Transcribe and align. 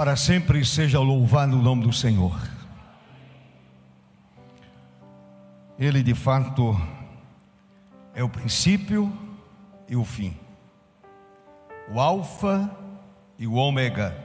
Para 0.00 0.16
sempre 0.16 0.64
seja 0.64 0.98
louvado 0.98 1.58
o 1.58 1.62
nome 1.62 1.82
do 1.82 1.92
Senhor. 1.92 2.34
Ele 5.78 6.02
de 6.02 6.14
fato 6.14 6.74
é 8.14 8.24
o 8.24 8.28
princípio 8.30 9.12
e 9.86 9.94
o 9.94 10.02
fim, 10.02 10.34
o 11.92 12.00
Alfa 12.00 12.74
e 13.38 13.46
o 13.46 13.52
Ômega. 13.52 14.16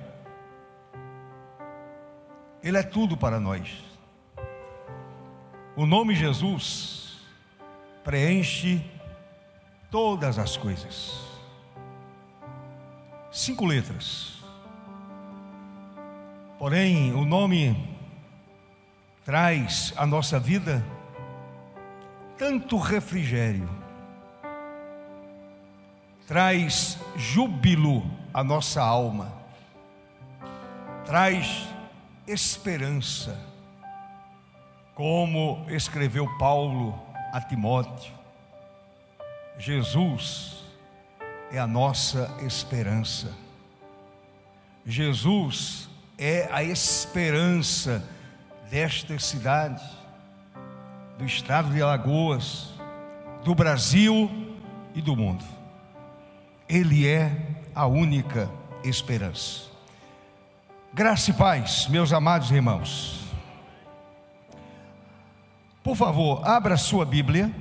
Ele 2.63 2.77
é 2.77 2.83
tudo 2.83 3.17
para 3.17 3.37
nós. 3.37 3.83
O 5.75 5.85
nome 5.85 6.15
Jesus 6.15 7.19
preenche 8.01 8.81
todas 9.91 10.39
as 10.39 10.55
coisas. 10.55 11.19
Cinco 13.29 13.65
letras 13.65 14.34
Porém, 16.65 17.13
o 17.13 17.23
nome 17.23 17.77
traz 19.23 19.93
à 19.95 20.03
nossa 20.03 20.39
vida 20.39 20.83
tanto 22.39 22.79
refrigério, 22.79 23.69
traz 26.25 26.97
júbilo 27.15 28.03
à 28.33 28.43
nossa 28.43 28.81
alma, 28.81 29.31
traz 31.05 31.67
esperança, 32.25 33.39
como 34.95 35.67
escreveu 35.69 36.27
Paulo 36.39 36.99
a 37.31 37.41
Timóteo. 37.41 38.11
Jesus 39.59 40.63
é 41.51 41.59
a 41.59 41.67
nossa 41.67 42.35
esperança. 42.41 43.31
Jesus 44.83 45.89
é 45.91 45.94
a 46.51 46.63
esperança 46.63 48.03
desta 48.69 49.17
cidade, 49.19 49.83
do 51.17 51.25
estado 51.25 51.71
de 51.71 51.81
Alagoas, 51.81 52.73
do 53.43 53.53
Brasil 53.53 54.29
e 54.93 55.01
do 55.01 55.15
mundo. 55.15 55.43
Ele 56.67 57.07
é 57.07 57.31
a 57.73 57.85
única 57.85 58.49
esperança. 58.83 59.69
Graça 60.93 61.31
e 61.31 61.33
paz, 61.33 61.87
meus 61.87 62.13
amados 62.13 62.49
irmãos. 62.51 63.25
Por 65.83 65.95
favor, 65.95 66.41
abra 66.47 66.77
sua 66.77 67.05
Bíblia. 67.05 67.53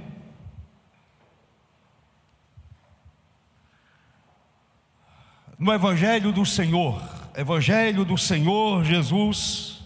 No 5.58 5.72
Evangelho 5.72 6.33
do 6.33 6.46
Senhor, 6.46 7.14
Evangelho 7.36 8.04
do 8.04 8.16
Senhor 8.16 8.84
Jesus, 8.84 9.82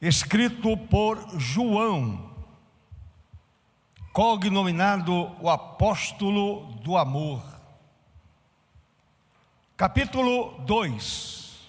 escrito 0.00 0.78
por 0.78 1.38
João, 1.38 2.34
cognominado 4.10 5.30
o 5.42 5.50
apóstolo 5.50 6.72
do 6.76 6.96
amor. 6.96 7.42
Capítulo 9.76 10.58
2. 10.60 11.68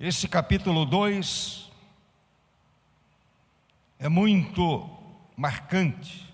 Esse 0.00 0.26
capítulo 0.26 0.86
2 0.86 1.70
é 3.98 4.08
muito 4.08 4.88
marcante 5.36 6.33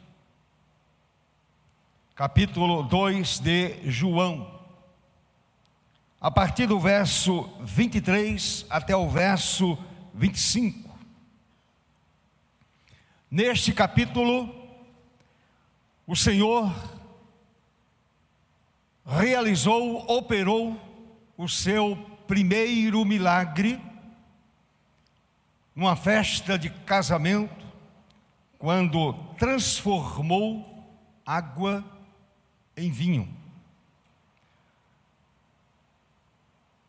capítulo 2.20 2.82
2 2.82 3.38
de 3.38 3.90
João, 3.90 4.60
a 6.20 6.30
partir 6.30 6.66
do 6.66 6.78
verso 6.78 7.48
23 7.62 8.66
até 8.68 8.94
o 8.94 9.08
verso 9.08 9.78
25. 10.12 10.90
Neste 13.30 13.72
capítulo, 13.72 14.54
o 16.06 16.14
Senhor 16.14 16.70
realizou, 19.06 20.04
operou 20.06 20.78
o 21.38 21.48
seu 21.48 21.96
primeiro 22.28 23.02
milagre 23.02 23.80
numa 25.74 25.96
festa 25.96 26.58
de 26.58 26.68
casamento, 26.68 27.64
quando 28.58 29.14
transformou 29.38 30.86
água 31.24 31.82
em 32.80 32.90
vinho. 32.90 33.28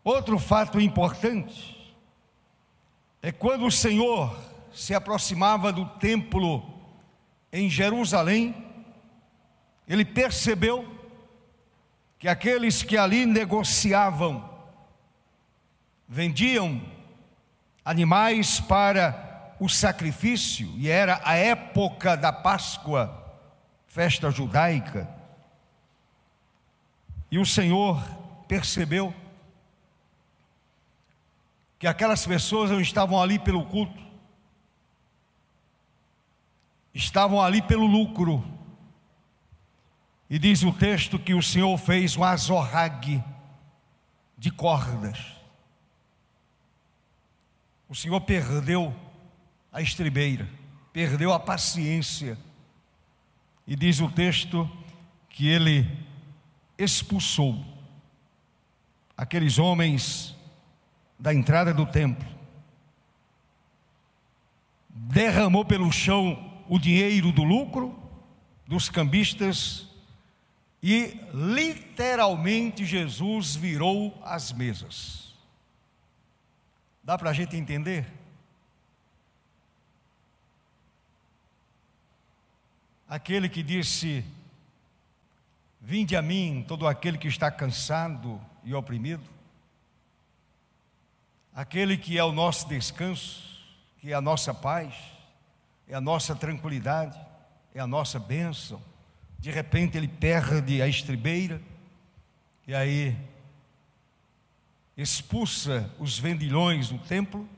Outro 0.04 0.40
fato 0.40 0.80
importante 0.80 1.94
é 3.22 3.32
quando 3.32 3.66
o 3.66 3.72
Senhor 3.72 4.36
se 4.74 4.96
aproximava 4.96 5.72
do 5.72 5.86
templo 5.86 6.66
em 7.52 7.70
Jerusalém, 7.70 8.56
ele 9.88 10.06
percebeu 10.06 10.90
que 12.18 12.28
aqueles 12.28 12.82
que 12.82 12.98
ali 12.98 13.26
negociavam, 13.26 14.50
vendiam 16.08 16.82
animais 17.84 18.60
para 18.60 19.56
o 19.60 19.68
sacrifício, 19.68 20.72
e 20.78 20.90
era 20.90 21.22
a 21.24 21.36
época 21.36 22.16
da 22.16 22.32
Páscoa, 22.32 23.40
festa 23.88 24.32
judaica, 24.32 25.21
e 27.32 27.40
o 27.40 27.46
Senhor 27.46 28.04
percebeu 28.46 29.16
que 31.80 31.88
aquelas 31.88 32.28
pessoas 32.28 32.70
não 32.70 32.82
estavam 32.82 33.20
ali 33.20 33.40
pelo 33.40 33.66
culto, 33.66 34.04
estavam 36.94 37.42
ali 37.42 37.62
pelo 37.62 37.88
lucro. 37.88 38.44
E 40.30 40.38
diz 40.38 40.62
o 40.64 40.74
texto 40.74 41.18
que 41.18 41.34
o 41.34 41.42
Senhor 41.42 41.78
fez 41.78 42.18
um 42.18 42.24
azorrague 42.24 43.24
de 44.38 44.52
cordas. 44.52 45.18
O 47.88 47.96
Senhor 47.96 48.20
perdeu 48.22 48.94
a 49.72 49.82
estribeira, 49.82 50.48
perdeu 50.92 51.34
a 51.34 51.40
paciência. 51.40 52.38
E 53.66 53.76
diz 53.76 54.02
o 54.02 54.10
texto 54.10 54.70
que 55.30 55.48
ele 55.48 56.11
expulsou 56.82 57.64
aqueles 59.16 59.60
homens 59.60 60.36
da 61.20 61.34
entrada 61.34 61.74
do 61.74 61.86
templo, 61.86 62.28
derramou 64.90 65.64
pelo 65.64 65.92
chão 65.92 66.64
o 66.68 66.80
dinheiro 66.80 67.32
do 67.32 67.44
lucro 67.44 67.98
dos 68.66 68.90
cambistas 68.90 69.88
e 70.82 71.20
literalmente 71.34 72.86
Jesus 72.86 73.56
virou 73.56 74.20
as 74.24 74.52
mesas. 74.52 75.36
Dá 77.04 77.18
para 77.18 77.30
a 77.30 77.34
gente 77.34 77.56
entender? 77.56 78.08
Aquele 83.08 83.50
que 83.50 83.62
disse: 83.62 84.24
Vinde 85.84 86.16
a 86.16 86.22
mim, 86.22 86.64
todo 86.68 86.88
aquele 86.88 87.18
que 87.18 87.28
está 87.28 87.50
cansado 87.50 88.40
e 88.64 88.72
oprimido, 88.76 89.24
aquele 91.52 91.98
que 91.98 92.20
é 92.20 92.24
o 92.24 92.32
nosso 92.32 92.70
descanso, 92.70 93.60
que 94.00 94.12
é 94.12 94.14
a 94.14 94.22
nossa 94.22 94.54
paz, 94.54 94.94
é 95.88 95.96
a 95.96 96.00
nossa 96.00 96.36
tranquilidade, 96.36 97.20
é 97.74 97.80
a 97.80 97.88
nossa 97.88 98.20
bênção. 98.20 98.80
De 99.40 99.50
repente 99.50 99.98
ele 99.98 100.08
perde 100.08 100.84
a 100.84 100.88
estribeira, 100.88 101.60
e 102.68 102.76
aí 102.76 103.18
expulsa 104.96 105.92
os 105.98 106.20
vendilhões 106.20 106.90
do 106.90 107.00
templo, 107.00 107.50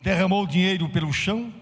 derramou 0.00 0.46
dinheiro 0.46 0.88
pelo 0.88 1.12
chão, 1.12 1.52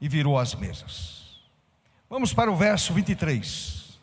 e 0.00 0.08
virou 0.08 0.38
as 0.38 0.54
mesas. 0.54 1.40
Vamos 2.08 2.32
para 2.32 2.50
o 2.50 2.56
verso 2.56 2.92
23. 2.92 3.98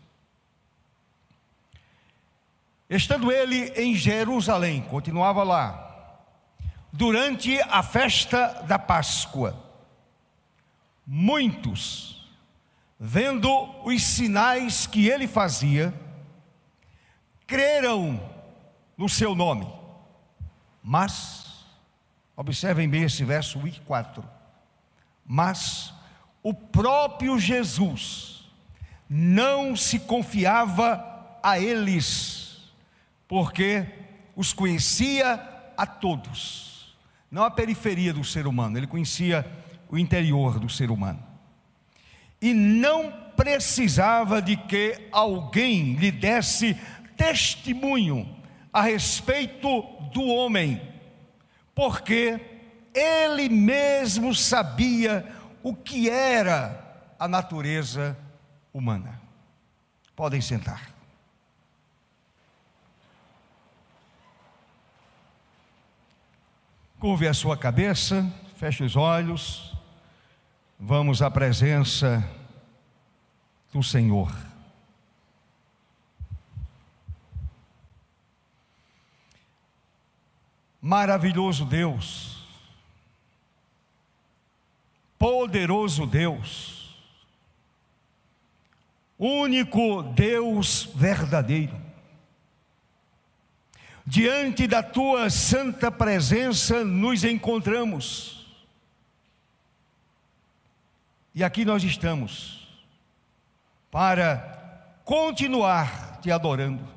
Estando 2.90 3.32
ele 3.32 3.70
em 3.76 3.96
Jerusalém, 3.96 4.82
continuava 4.84 5.44
lá, 5.44 6.22
durante 6.92 7.60
a 7.62 7.82
festa 7.82 8.64
da 8.68 8.78
Páscoa, 8.78 9.60
muitos, 11.06 12.30
vendo 13.00 13.50
os 13.84 14.04
sinais 14.04 14.86
que 14.86 15.08
ele 15.08 15.28
fazia, 15.28 15.94
creram 17.48 18.22
no 18.96 19.10
seu 19.10 19.34
nome. 19.34 19.68
Mas, 20.84 21.66
observem 22.36 22.88
bem 22.88 23.04
esse 23.04 23.24
verso 23.24 23.60
24 23.60 24.35
mas 25.26 25.94
o 26.44 26.54
próprio 26.54 27.40
Jesus 27.40 28.46
não 29.10 29.76
se 29.76 30.00
confiava 30.00 31.40
a 31.42 31.60
eles, 31.60 32.72
porque 33.28 33.86
os 34.36 34.54
conhecia 34.54 35.42
a 35.78 35.86
todos, 35.86 36.96
não 37.32 37.44
a 37.44 37.52
periferia 37.52 38.14
do 38.14 38.24
ser 38.24 38.48
humano, 38.48 38.78
ele 38.78 38.88
conhecia 38.88 39.46
o 39.90 39.98
interior 39.98 40.60
do 40.60 40.70
ser 40.70 40.92
humano. 40.92 41.24
E 42.42 42.54
não 42.54 43.12
precisava 43.36 44.42
de 44.42 44.56
que 44.56 45.08
alguém 45.12 45.94
lhe 45.96 46.12
desse 46.12 46.76
testemunho 47.18 48.36
a 48.72 48.82
respeito 48.82 49.82
do 50.14 50.24
homem, 50.26 50.82
porque 51.74 52.40
ele 52.96 53.50
mesmo 53.50 54.34
sabia 54.34 55.26
o 55.62 55.76
que 55.76 56.10
era 56.10 57.14
a 57.20 57.28
natureza 57.28 58.18
humana. 58.74 59.22
Podem 60.16 60.40
sentar. 60.40 60.96
Curve 67.00 67.28
a 67.28 67.34
sua 67.34 67.58
cabeça, 67.58 68.26
feche 68.56 68.84
os 68.84 68.96
olhos, 68.96 69.78
vamos 70.80 71.22
à 71.22 71.30
presença 71.30 72.24
do 73.72 73.84
Senhor. 73.84 74.34
Maravilhoso 80.82 81.66
Deus, 81.66 82.35
poderoso 85.18 86.06
Deus, 86.06 86.96
único 89.18 90.04
Deus 90.04 90.90
verdadeiro. 90.96 91.86
Diante 94.06 94.68
da 94.68 94.84
tua 94.84 95.32
santa 95.32 95.92
presença 95.92 96.84
nos 96.84 97.24
encontramos. 97.24 98.46
E 101.34 101.44
aqui 101.44 101.66
nós 101.66 101.84
estamos 101.84 102.68
para 103.90 105.00
continuar 105.04 106.20
te 106.22 106.32
adorando. 106.32 106.88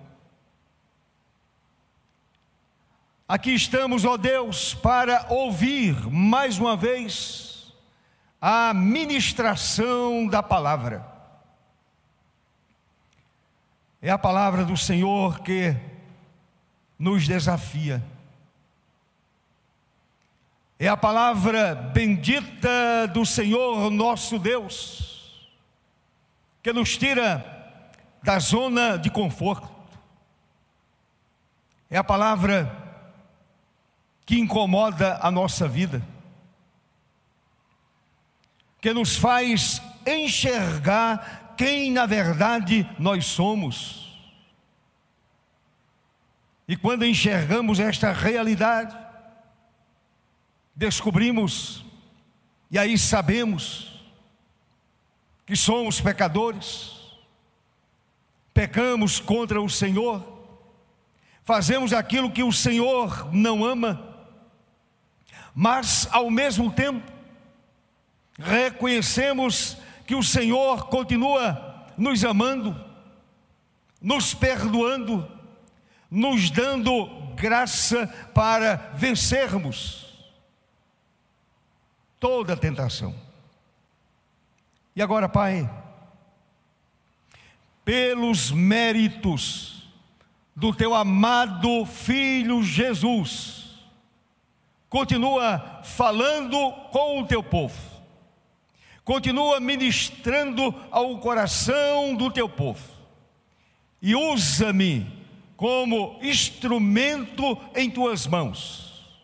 Aqui 3.26 3.54
estamos, 3.54 4.04
ó 4.04 4.16
Deus, 4.16 4.74
para 4.74 5.26
ouvir 5.28 5.94
mais 6.10 6.58
uma 6.58 6.76
vez 6.76 7.47
a 8.40 8.72
ministração 8.72 10.26
da 10.26 10.42
palavra. 10.42 11.06
É 14.00 14.10
a 14.10 14.18
palavra 14.18 14.64
do 14.64 14.76
Senhor 14.76 15.40
que 15.40 15.74
nos 16.98 17.26
desafia. 17.26 18.02
É 20.78 20.86
a 20.86 20.96
palavra 20.96 21.74
bendita 21.74 23.08
do 23.12 23.26
Senhor 23.26 23.90
nosso 23.90 24.38
Deus, 24.38 25.50
que 26.62 26.72
nos 26.72 26.96
tira 26.96 27.44
da 28.22 28.38
zona 28.38 28.96
de 28.96 29.10
conforto. 29.10 29.68
É 31.90 31.96
a 31.96 32.04
palavra 32.04 32.70
que 34.24 34.38
incomoda 34.38 35.18
a 35.20 35.30
nossa 35.30 35.66
vida, 35.66 36.00
que 38.80 38.92
nos 38.92 39.16
faz 39.16 39.82
enxergar 40.06 41.54
quem 41.56 41.90
na 41.90 42.06
verdade 42.06 42.88
nós 42.98 43.26
somos. 43.26 44.06
E 46.66 46.76
quando 46.76 47.04
enxergamos 47.04 47.80
esta 47.80 48.12
realidade, 48.12 48.96
descobrimos, 50.74 51.84
e 52.70 52.78
aí 52.78 52.96
sabemos, 52.96 53.98
que 55.44 55.56
somos 55.56 56.00
pecadores, 56.00 56.92
pecamos 58.52 59.18
contra 59.18 59.60
o 59.60 59.68
Senhor, 59.68 60.22
fazemos 61.42 61.94
aquilo 61.94 62.30
que 62.30 62.42
o 62.42 62.52
Senhor 62.52 63.32
não 63.32 63.64
ama, 63.64 64.14
mas 65.54 66.06
ao 66.12 66.30
mesmo 66.30 66.70
tempo 66.70 67.17
reconhecemos 68.38 69.76
que 70.06 70.14
o 70.14 70.22
Senhor 70.22 70.86
continua 70.86 71.86
nos 71.96 72.24
amando, 72.24 72.78
nos 74.00 74.32
perdoando, 74.32 75.30
nos 76.10 76.50
dando 76.50 77.06
graça 77.34 78.06
para 78.32 78.92
vencermos 78.94 80.08
toda 82.18 82.56
tentação. 82.56 83.14
E 84.94 85.02
agora, 85.02 85.28
Pai, 85.28 85.70
pelos 87.84 88.50
méritos 88.50 89.88
do 90.54 90.74
teu 90.74 90.94
amado 90.94 91.86
Filho 91.86 92.62
Jesus, 92.64 93.78
continua 94.88 95.80
falando 95.84 96.72
com 96.90 97.20
o 97.20 97.26
teu 97.26 97.42
povo, 97.42 97.78
continua 99.08 99.58
ministrando 99.58 100.74
ao 100.90 101.16
coração 101.16 102.14
do 102.14 102.30
teu 102.30 102.46
povo, 102.46 102.84
e 104.02 104.14
usa-me 104.14 105.10
como 105.56 106.18
instrumento 106.20 107.58
em 107.74 107.90
tuas 107.90 108.26
mãos, 108.26 109.18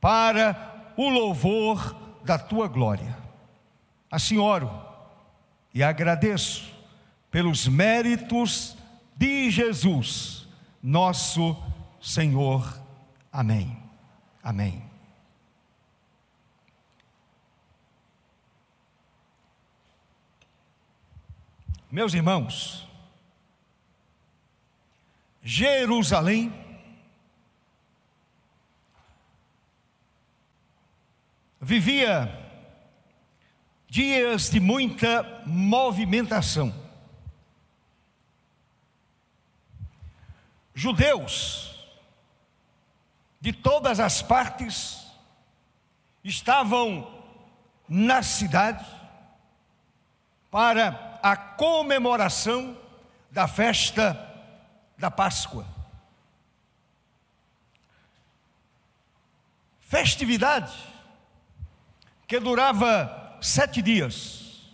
para 0.00 0.92
o 0.96 1.08
louvor 1.08 1.96
da 2.24 2.36
tua 2.36 2.66
glória. 2.66 3.16
Assim 4.10 4.38
oro 4.38 4.68
e 5.72 5.84
agradeço 5.84 6.64
pelos 7.30 7.68
méritos 7.68 8.76
de 9.16 9.52
Jesus, 9.52 10.48
nosso 10.82 11.56
Senhor. 12.00 12.76
Amém. 13.32 13.78
Amém. 14.42 14.91
Meus 21.92 22.14
irmãos, 22.14 22.88
Jerusalém 25.42 26.50
vivia 31.60 32.34
dias 33.86 34.48
de 34.48 34.58
muita 34.58 35.42
movimentação. 35.44 36.74
Judeus 40.74 41.94
de 43.38 43.52
todas 43.52 44.00
as 44.00 44.22
partes 44.22 45.12
estavam 46.24 47.22
na 47.86 48.22
cidade 48.22 48.82
para 50.50 51.11
a 51.22 51.36
comemoração 51.36 52.76
da 53.30 53.46
festa 53.46 54.28
da 54.98 55.10
Páscoa. 55.10 55.66
Festividade 59.80 60.74
que 62.26 62.40
durava 62.40 63.38
sete 63.40 63.82
dias. 63.82 64.72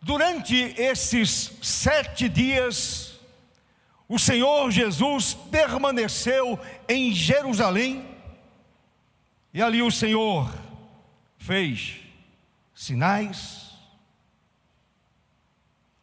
Durante 0.00 0.54
esses 0.78 1.52
sete 1.62 2.28
dias, 2.28 3.18
o 4.08 4.18
Senhor 4.18 4.70
Jesus 4.70 5.34
permaneceu 5.34 6.60
em 6.88 7.12
Jerusalém, 7.12 8.06
e 9.52 9.62
ali 9.62 9.82
o 9.82 9.90
Senhor 9.90 10.52
fez 11.38 12.00
sinais, 12.74 13.63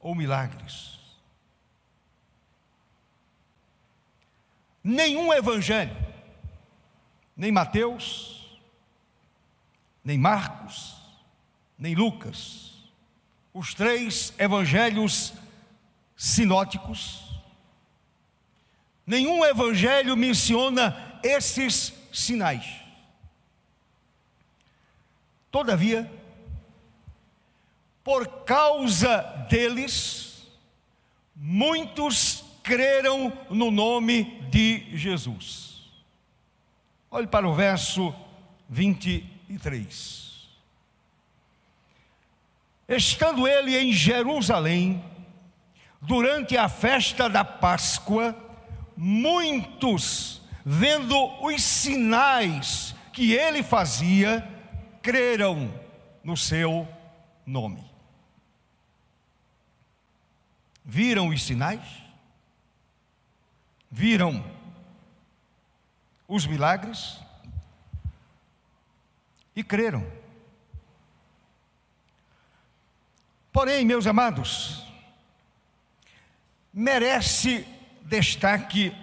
ou 0.02 0.16
milagres. 0.16 1.00
Nenhum 4.84 5.32
evangelho, 5.32 5.96
nem 7.38 7.52
Mateus, 7.52 8.60
nem 10.04 10.18
Marcos, 10.18 10.96
nem 11.78 11.94
Lucas, 11.94 12.74
os 13.54 13.74
três 13.74 14.34
evangelhos 14.38 15.34
sinóticos, 16.18 17.42
nenhum 19.06 19.46
evangelho 19.46 20.18
menciona 20.18 21.20
esses 21.24 21.94
sinais. 22.12 22.82
Todavia, 25.52 26.10
por 28.04 28.28
causa 28.44 29.18
deles, 29.50 30.48
muitos 31.36 32.44
creram 32.64 33.32
no 33.50 33.70
nome 33.70 34.42
de 34.50 34.96
Jesus. 34.98 35.92
Olhe 37.10 37.28
para 37.28 37.48
o 37.48 37.54
verso 37.54 38.14
23. 38.70 40.50
Estando 42.88 43.48
ele 43.48 43.78
em 43.78 43.92
Jerusalém, 43.92 45.04
durante 46.02 46.58
a 46.58 46.68
festa 46.68 47.30
da 47.30 47.44
Páscoa, 47.44 48.36
muitos, 48.96 50.42
vendo 50.66 51.16
os 51.44 51.62
sinais 51.62 52.96
que 53.14 53.34
ele 53.34 53.62
fazia, 53.62 54.48
creram 55.02 55.74
no 56.24 56.36
seu 56.38 56.88
nome. 57.46 57.91
Viram 60.84 61.30
os 61.30 61.44
sinais? 61.44 61.82
Viram 63.90 64.44
os 66.28 66.46
milagres? 66.46 67.20
E 69.56 69.64
creram. 69.64 70.06
Porém, 73.52 73.86
meus 73.86 74.08
amados, 74.08 74.86
merece 76.74 77.68
destaque 78.04 78.96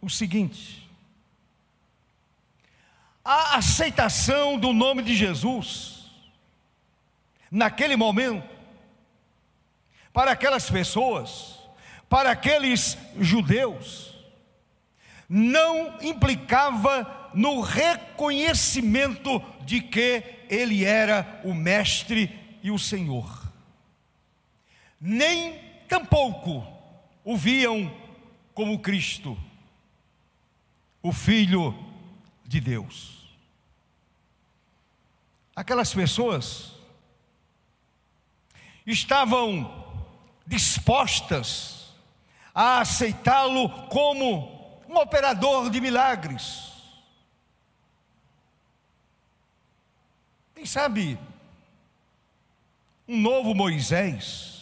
o 0.00 0.10
seguinte: 0.10 0.88
a 3.24 3.56
aceitação 3.56 4.58
do 4.58 4.72
nome 4.72 5.02
de 5.02 5.14
Jesus, 5.16 6.10
naquele 7.50 7.96
momento, 7.96 8.55
para 10.16 10.32
aquelas 10.32 10.70
pessoas, 10.70 11.58
para 12.08 12.30
aqueles 12.30 12.96
judeus, 13.20 14.14
não 15.28 16.00
implicava 16.00 17.30
no 17.34 17.60
reconhecimento 17.60 19.42
de 19.60 19.82
que 19.82 20.24
ele 20.48 20.86
era 20.86 21.38
o 21.44 21.52
Mestre 21.52 22.58
e 22.62 22.70
o 22.70 22.78
Senhor, 22.78 23.52
nem 24.98 25.58
tampouco 25.86 26.66
o 27.22 27.36
viam 27.36 27.94
como 28.54 28.78
Cristo, 28.78 29.36
o 31.02 31.12
Filho 31.12 31.78
de 32.42 32.58
Deus. 32.58 33.36
Aquelas 35.54 35.92
pessoas 35.92 36.72
estavam 38.86 39.84
dispostas 40.46 41.94
a 42.54 42.80
aceitá-lo 42.80 43.68
como 43.88 44.82
um 44.88 44.96
operador 44.96 45.68
de 45.68 45.80
milagres. 45.80 46.72
Quem 50.54 50.64
sabe 50.64 51.18
um 53.06 53.20
novo 53.20 53.54
Moisés 53.54 54.56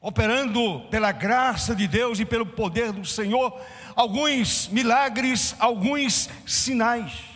operando 0.00 0.80
pela 0.90 1.12
graça 1.12 1.74
de 1.74 1.86
Deus 1.86 2.18
e 2.20 2.24
pelo 2.24 2.46
poder 2.46 2.90
do 2.90 3.04
Senhor, 3.04 3.60
alguns 3.94 4.68
milagres, 4.68 5.54
alguns 5.58 6.30
sinais. 6.46 7.29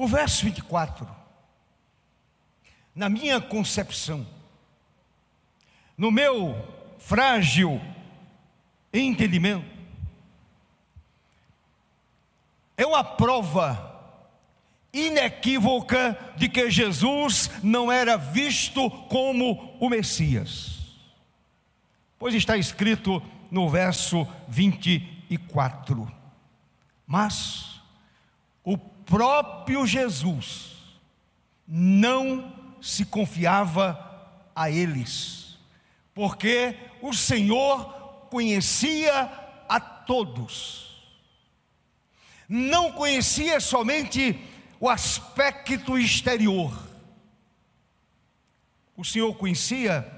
O 0.00 0.06
verso 0.06 0.46
24, 0.46 1.06
na 2.94 3.10
minha 3.10 3.38
concepção, 3.38 4.26
no 5.94 6.10
meu 6.10 6.56
frágil 6.98 7.78
entendimento, 8.90 9.70
é 12.78 12.86
uma 12.86 13.04
prova 13.04 14.16
inequívoca 14.90 16.18
de 16.34 16.48
que 16.48 16.70
Jesus 16.70 17.50
não 17.62 17.92
era 17.92 18.16
visto 18.16 18.90
como 18.90 19.76
o 19.78 19.90
Messias. 19.90 20.78
Pois 22.18 22.34
está 22.34 22.56
escrito 22.56 23.22
no 23.50 23.68
verso 23.68 24.26
24: 24.48 26.10
Mas 27.06 27.82
o 28.64 28.78
próprio 29.10 29.84
Jesus 29.84 30.76
não 31.66 32.54
se 32.80 33.04
confiava 33.04 33.98
a 34.54 34.70
eles, 34.70 35.58
porque 36.14 36.78
o 37.02 37.12
Senhor 37.12 37.84
conhecia 38.30 39.24
a 39.68 39.80
todos. 39.80 41.12
Não 42.48 42.92
conhecia 42.92 43.58
somente 43.58 44.40
o 44.78 44.88
aspecto 44.88 45.98
exterior. 45.98 46.72
O 48.96 49.04
Senhor 49.04 49.34
conhecia 49.34 50.08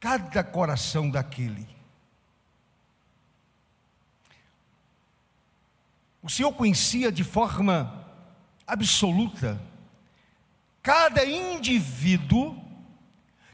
cada 0.00 0.42
coração 0.42 1.10
daquele. 1.10 1.75
O 6.26 6.28
Senhor 6.28 6.52
conhecia 6.52 7.12
de 7.12 7.22
forma 7.22 8.04
absoluta 8.66 9.62
cada 10.82 11.24
indivíduo 11.24 12.60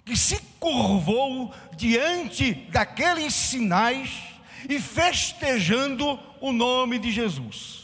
que 0.07 0.17
se 0.17 0.41
curvou 0.59 1.55
diante 1.77 2.55
daqueles 2.71 3.35
sinais 3.35 4.23
e 4.67 4.81
festejando 4.81 6.19
o 6.41 6.51
nome 6.51 6.99
de 6.99 7.13
Jesus 7.13 7.83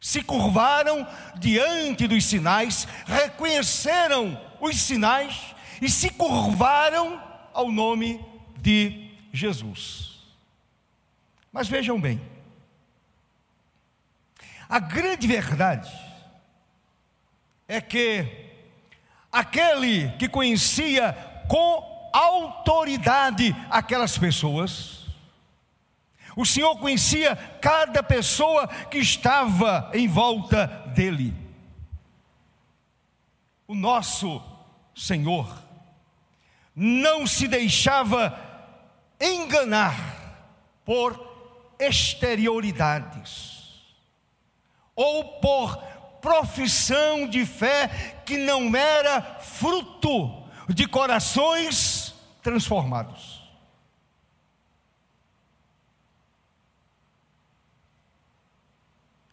se 0.00 0.22
curvaram 0.22 1.06
diante 1.38 2.08
dos 2.08 2.24
sinais, 2.24 2.88
reconheceram 3.06 4.40
os 4.60 4.74
sinais 4.76 5.54
e 5.80 5.88
se 5.88 6.10
curvaram 6.10 7.22
ao 7.54 7.70
nome 7.70 8.18
de 8.58 9.10
Jesus. 9.32 10.18
Mas 11.52 11.68
vejam 11.68 12.00
bem, 12.00 12.20
a 14.70 14.78
grande 14.78 15.26
verdade 15.26 15.90
é 17.66 17.80
que 17.80 18.24
aquele 19.32 20.10
que 20.12 20.28
conhecia 20.28 21.12
com 21.48 22.10
autoridade 22.12 23.52
aquelas 23.68 24.16
pessoas, 24.16 25.06
o 26.36 26.46
Senhor 26.46 26.76
conhecia 26.78 27.34
cada 27.60 28.00
pessoa 28.00 28.68
que 28.68 28.98
estava 28.98 29.90
em 29.92 30.06
volta 30.06 30.68
dele. 30.94 31.34
O 33.66 33.74
nosso 33.74 34.40
Senhor 34.94 35.52
não 36.76 37.26
se 37.26 37.48
deixava 37.48 38.38
enganar 39.20 39.96
por 40.84 41.28
exterioridades 41.80 43.49
ou 45.00 45.24
por 45.40 45.82
profissão 46.20 47.26
de 47.26 47.46
fé 47.46 47.88
que 48.26 48.36
não 48.36 48.76
era 48.76 49.22
fruto 49.40 50.44
de 50.68 50.86
corações 50.86 52.14
transformados. 52.42 53.40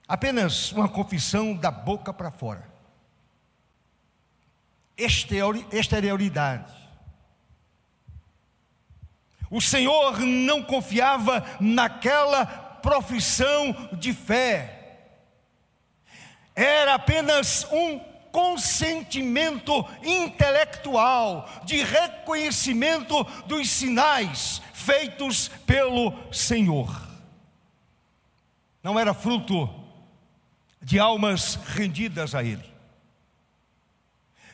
Apenas 0.07 0.71
uma 0.71 0.87
confissão 0.87 1.53
da 1.53 1.69
boca 1.69 2.13
para 2.13 2.31
fora. 2.31 2.65
Exterioridade. 4.97 6.73
O 9.51 9.59
Senhor 9.59 10.21
não 10.21 10.63
confiava 10.63 11.45
naquela 11.59 12.45
profissão 12.45 13.89
de 13.91 14.13
fé. 14.13 14.76
Era 16.57 16.95
apenas 16.95 17.67
um 17.71 17.99
consentimento 18.31 19.87
intelectual 20.03 21.47
de 21.63 21.83
reconhecimento 21.83 23.23
dos 23.45 23.69
sinais 23.69 24.59
feitos 24.73 25.49
pelo 25.67 26.11
Senhor. 26.33 27.07
Não 28.81 28.99
era 28.99 29.13
fruto 29.13 29.69
de 30.81 30.97
almas 30.97 31.59
rendidas 31.75 32.33
a 32.33 32.43
Ele. 32.43 32.65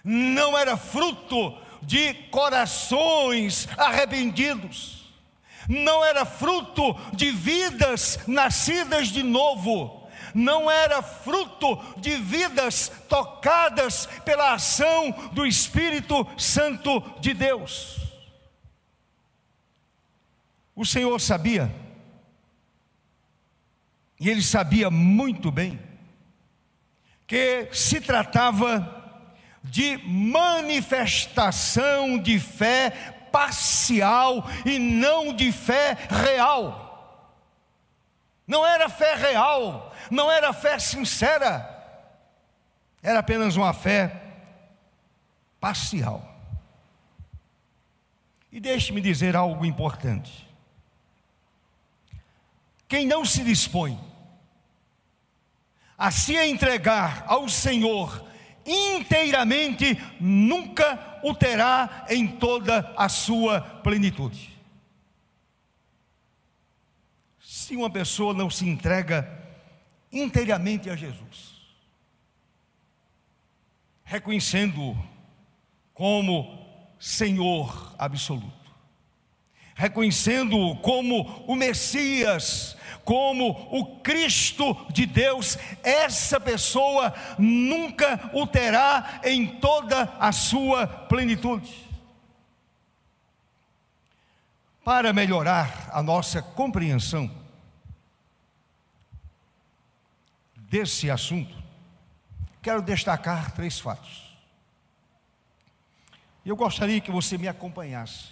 Não 0.03 0.57
era 0.57 0.75
fruto 0.75 1.57
de 1.81 2.13
corações 2.31 3.69
arrependidos, 3.77 5.09
não 5.69 6.03
era 6.03 6.25
fruto 6.25 6.93
de 7.13 7.31
vidas 7.31 8.19
nascidas 8.27 9.07
de 9.07 9.23
novo, 9.23 10.02
não 10.33 10.69
era 10.69 11.01
fruto 11.01 11.79
de 11.97 12.17
vidas 12.17 12.91
tocadas 13.07 14.07
pela 14.25 14.53
ação 14.53 15.11
do 15.33 15.45
Espírito 15.45 16.27
Santo 16.37 17.01
de 17.19 17.33
Deus. 17.33 17.97
O 20.75 20.85
Senhor 20.85 21.19
sabia, 21.21 21.73
e 24.19 24.29
ele 24.29 24.41
sabia 24.41 24.89
muito 24.89 25.51
bem, 25.51 25.79
que 27.27 27.69
se 27.71 28.01
tratava 28.01 29.01
de 29.63 29.97
manifestação 30.05 32.17
de 32.17 32.39
fé 32.39 32.89
parcial 33.31 34.47
e 34.65 34.77
não 34.77 35.33
de 35.33 35.51
fé 35.51 35.97
real. 36.09 36.82
Não 38.45 38.65
era 38.65 38.89
fé 38.89 39.15
real, 39.15 39.93
não 40.11 40.31
era 40.31 40.51
fé 40.51 40.77
sincera, 40.77 41.69
era 43.01 43.19
apenas 43.19 43.55
uma 43.55 43.73
fé 43.73 44.21
parcial. 45.59 46.29
E 48.51 48.59
deixe-me 48.59 49.01
dizer 49.01 49.35
algo 49.35 49.65
importante. 49.65 50.47
Quem 52.87 53.07
não 53.07 53.25
se 53.25 53.43
dispõe 53.43 53.99
a 55.97 56.11
se 56.11 56.35
entregar 56.35 57.23
ao 57.27 57.47
Senhor 57.47 58.27
inteiramente, 58.65 59.97
nunca 60.19 61.19
o 61.23 61.33
terá 61.33 62.05
em 62.09 62.27
toda 62.27 62.93
a 62.97 63.09
sua 63.09 63.61
plenitude. 63.61 64.52
Se 67.73 67.77
uma 67.77 67.89
pessoa 67.89 68.35
não 68.35 68.51
se 68.51 68.69
entrega 68.69 69.27
inteiramente 70.11 70.91
a 70.91 70.95
Jesus, 70.95 71.59
reconhecendo-o 74.03 74.95
como 75.91 76.67
Senhor 76.99 77.95
absoluto, 77.97 78.71
reconhecendo-o 79.73 80.75
como 80.81 81.43
o 81.47 81.55
Messias, 81.55 82.77
como 83.03 83.49
o 83.71 84.01
Cristo 84.01 84.77
de 84.91 85.07
Deus, 85.07 85.57
essa 85.81 86.39
pessoa 86.39 87.11
nunca 87.39 88.29
o 88.33 88.45
terá 88.45 89.19
em 89.23 89.47
toda 89.47 90.15
a 90.19 90.31
sua 90.31 90.85
plenitude. 90.85 91.73
Para 94.85 95.11
melhorar 95.11 95.89
a 95.91 96.03
nossa 96.03 96.39
compreensão 96.39 97.41
desse 100.73 101.07
assunto, 101.11 101.55
quero 102.59 102.81
destacar 102.81 103.51
três 103.51 103.79
fatos. 103.79 104.35
Eu 106.43 106.55
gostaria 106.55 106.99
que 106.99 107.11
você 107.11 107.37
me 107.37 107.47
acompanhasse, 107.47 108.29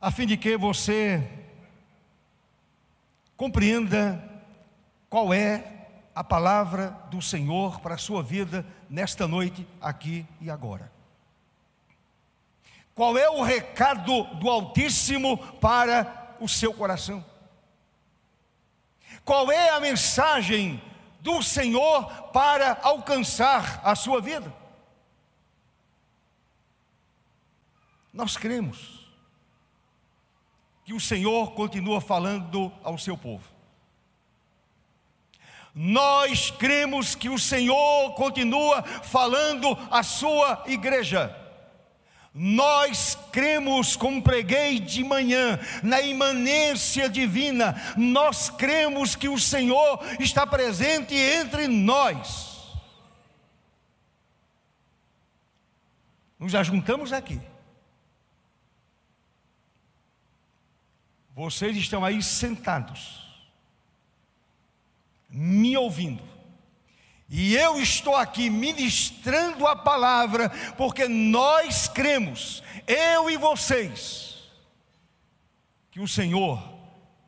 a 0.00 0.10
fim 0.10 0.26
de 0.26 0.38
que 0.38 0.56
você 0.56 1.30
compreenda 3.36 4.26
qual 5.10 5.34
é 5.34 5.88
a 6.14 6.24
palavra 6.24 6.98
do 7.10 7.20
Senhor 7.20 7.80
para 7.80 7.96
a 7.96 7.98
sua 7.98 8.22
vida 8.22 8.64
nesta 8.88 9.28
noite, 9.28 9.68
aqui 9.78 10.26
e 10.40 10.48
agora. 10.48 10.90
Qual 12.94 13.18
é 13.18 13.28
o 13.28 13.42
recado 13.42 14.24
do 14.36 14.48
Altíssimo 14.48 15.36
para 15.58 16.34
o 16.40 16.48
seu 16.48 16.72
coração? 16.72 17.22
Qual 19.24 19.50
é 19.50 19.70
a 19.70 19.80
mensagem 19.80 20.82
do 21.20 21.42
Senhor 21.42 22.06
para 22.32 22.78
alcançar 22.82 23.80
a 23.84 23.94
sua 23.94 24.20
vida? 24.20 24.52
Nós 28.12 28.36
cremos 28.36 29.08
que 30.84 30.92
o 30.92 31.00
Senhor 31.00 31.52
continua 31.52 32.00
falando 32.00 32.72
ao 32.82 32.98
seu 32.98 33.16
povo. 33.16 33.48
Nós 35.72 36.50
cremos 36.50 37.14
que 37.14 37.28
o 37.28 37.38
Senhor 37.38 38.12
continua 38.14 38.82
falando 38.82 39.78
à 39.90 40.02
sua 40.02 40.64
igreja. 40.66 41.39
Nós 42.32 43.18
cremos, 43.32 43.96
como 43.96 44.22
preguei 44.22 44.78
de 44.78 45.02
manhã, 45.02 45.58
na 45.82 46.00
imanência 46.00 47.08
divina. 47.08 47.74
Nós 47.96 48.48
cremos 48.48 49.16
que 49.16 49.28
o 49.28 49.38
Senhor 49.38 50.00
está 50.20 50.46
presente 50.46 51.14
entre 51.14 51.66
nós. 51.66 52.48
Nos 56.38 56.54
ajuntamos 56.54 57.12
aqui 57.12 57.40
Vocês 61.40 61.74
estão 61.74 62.04
aí 62.04 62.22
sentados, 62.22 63.26
me 65.26 65.74
ouvindo, 65.74 66.22
e 67.30 67.54
eu 67.54 67.80
estou 67.80 68.16
aqui 68.16 68.50
ministrando 68.50 69.64
a 69.64 69.76
palavra, 69.76 70.50
porque 70.76 71.06
nós 71.06 71.86
cremos, 71.86 72.60
eu 72.88 73.30
e 73.30 73.36
vocês, 73.36 74.50
que 75.92 76.00
o 76.00 76.08
Senhor 76.08 76.60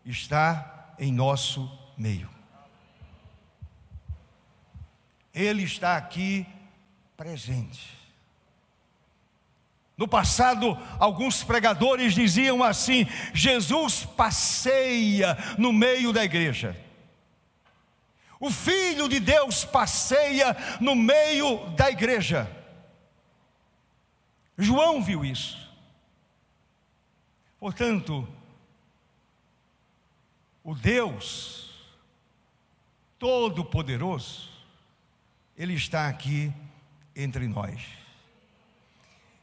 está 0.04 0.92
em 0.98 1.12
nosso 1.12 1.70
meio. 1.96 2.28
Ele 5.32 5.62
está 5.62 5.96
aqui 5.96 6.46
presente. 7.16 8.02
No 9.96 10.08
passado, 10.08 10.76
alguns 10.98 11.44
pregadores 11.44 12.12
diziam 12.12 12.64
assim: 12.64 13.06
Jesus 13.32 14.04
passeia 14.04 15.38
no 15.56 15.72
meio 15.72 16.12
da 16.12 16.24
igreja. 16.24 16.76
O 18.42 18.50
Filho 18.50 19.08
de 19.08 19.20
Deus 19.20 19.64
passeia 19.64 20.56
no 20.80 20.96
meio 20.96 21.64
da 21.76 21.88
igreja. 21.88 22.50
João 24.58 25.00
viu 25.00 25.24
isso. 25.24 25.56
Portanto, 27.60 28.28
o 30.64 30.74
Deus 30.74 31.70
Todo-Poderoso, 33.16 34.50
Ele 35.56 35.74
está 35.74 36.08
aqui 36.08 36.52
entre 37.14 37.46
nós. 37.46 37.80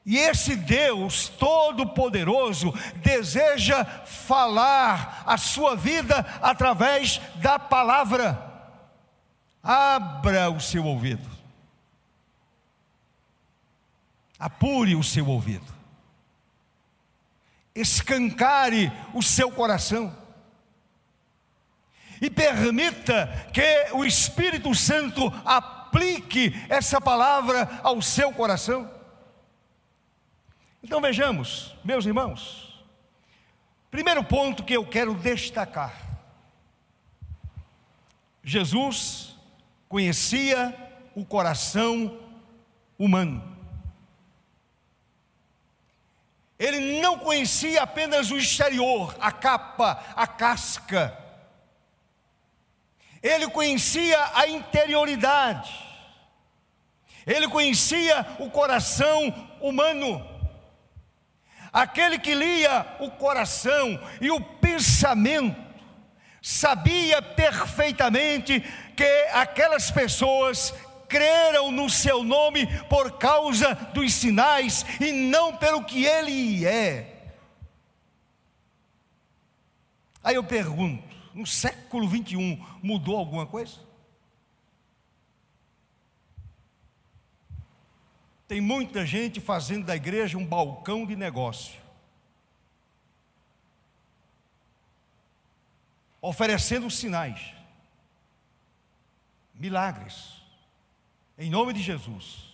E 0.05 0.17
esse 0.17 0.57
Deus 0.57 1.29
Todo-Poderoso 1.29 2.73
deseja 2.97 3.85
falar 3.85 5.23
a 5.25 5.37
sua 5.37 5.77
vida 5.77 6.17
através 6.41 7.21
da 7.37 7.57
palavra. 7.57 8.48
Abra 9.61 10.49
o 10.49 10.59
seu 10.59 10.85
ouvido, 10.85 11.29
apure 14.37 14.95
o 14.95 15.03
seu 15.03 15.27
ouvido, 15.27 15.73
escancare 17.75 18.91
o 19.13 19.21
seu 19.21 19.51
coração. 19.51 20.17
E 22.21 22.29
permita 22.29 23.27
que 23.53 23.91
o 23.93 24.03
Espírito 24.03 24.75
Santo 24.75 25.27
aplique 25.45 26.53
essa 26.67 26.99
palavra 26.99 27.79
ao 27.81 28.01
seu 28.01 28.33
coração. 28.33 28.91
Então 30.83 30.99
vejamos, 30.99 31.75
meus 31.83 32.05
irmãos, 32.05 32.83
primeiro 33.89 34.21
ponto 34.23 34.63
que 34.63 34.73
eu 34.73 34.85
quero 34.85 35.13
destacar: 35.13 35.93
Jesus 38.43 39.28
conhecia 39.89 40.75
o 41.15 41.25
coração 41.25 42.17
humano. 42.97 43.57
Ele 46.59 47.01
não 47.01 47.17
conhecia 47.17 47.81
apenas 47.81 48.29
o 48.29 48.37
exterior, 48.37 49.15
a 49.19 49.31
capa, 49.31 50.03
a 50.15 50.27
casca. 50.27 51.17
Ele 53.23 53.49
conhecia 53.49 54.17
a 54.35 54.47
interioridade. 54.47 55.73
Ele 57.25 57.47
conhecia 57.47 58.25
o 58.39 58.49
coração 58.49 59.33
humano. 59.59 60.25
Aquele 61.71 62.19
que 62.19 62.35
lia 62.35 62.85
o 62.99 63.09
coração 63.11 63.99
e 64.19 64.29
o 64.29 64.41
pensamento, 64.41 65.69
sabia 66.41 67.21
perfeitamente 67.21 68.63
que 68.99 69.27
aquelas 69.31 69.89
pessoas 69.89 70.73
creram 71.07 71.71
no 71.71 71.89
seu 71.89 72.21
nome 72.21 72.67
por 72.89 73.17
causa 73.17 73.73
dos 73.73 74.13
sinais 74.13 74.85
e 74.99 75.13
não 75.13 75.55
pelo 75.55 75.85
que 75.85 76.03
ele 76.03 76.65
é. 76.65 77.31
Aí 80.21 80.35
eu 80.35 80.43
pergunto: 80.43 81.15
no 81.33 81.47
século 81.47 82.09
21 82.09 82.61
mudou 82.83 83.15
alguma 83.15 83.47
coisa? 83.47 83.79
Tem 88.49 88.59
muita 88.59 89.05
gente 89.05 89.39
fazendo 89.39 89.85
da 89.85 89.95
igreja 89.95 90.37
um 90.37 90.45
balcão 90.45 91.05
de 91.05 91.15
negócio. 91.15 91.79
Oferecendo 96.21 96.91
sinais, 96.91 97.58
milagres, 99.59 100.41
em 101.37 101.49
nome 101.49 101.73
de 101.73 101.81
Jesus. 101.81 102.49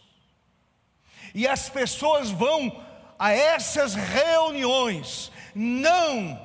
E 1.33 1.47
as 1.47 1.69
pessoas 1.69 2.31
vão 2.31 2.83
a 3.17 3.31
essas 3.31 3.93
reuniões, 3.93 5.31
não 5.53 6.43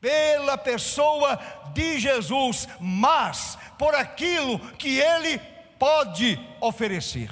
pela 0.00 0.56
pessoa 0.56 1.36
de 1.72 2.00
Jesus, 2.00 2.66
mas 2.80 3.58
por 3.78 3.94
aquilo 3.94 4.58
que 4.76 4.98
ele 4.98 5.38
pode 5.78 6.38
oferecer. 6.60 7.30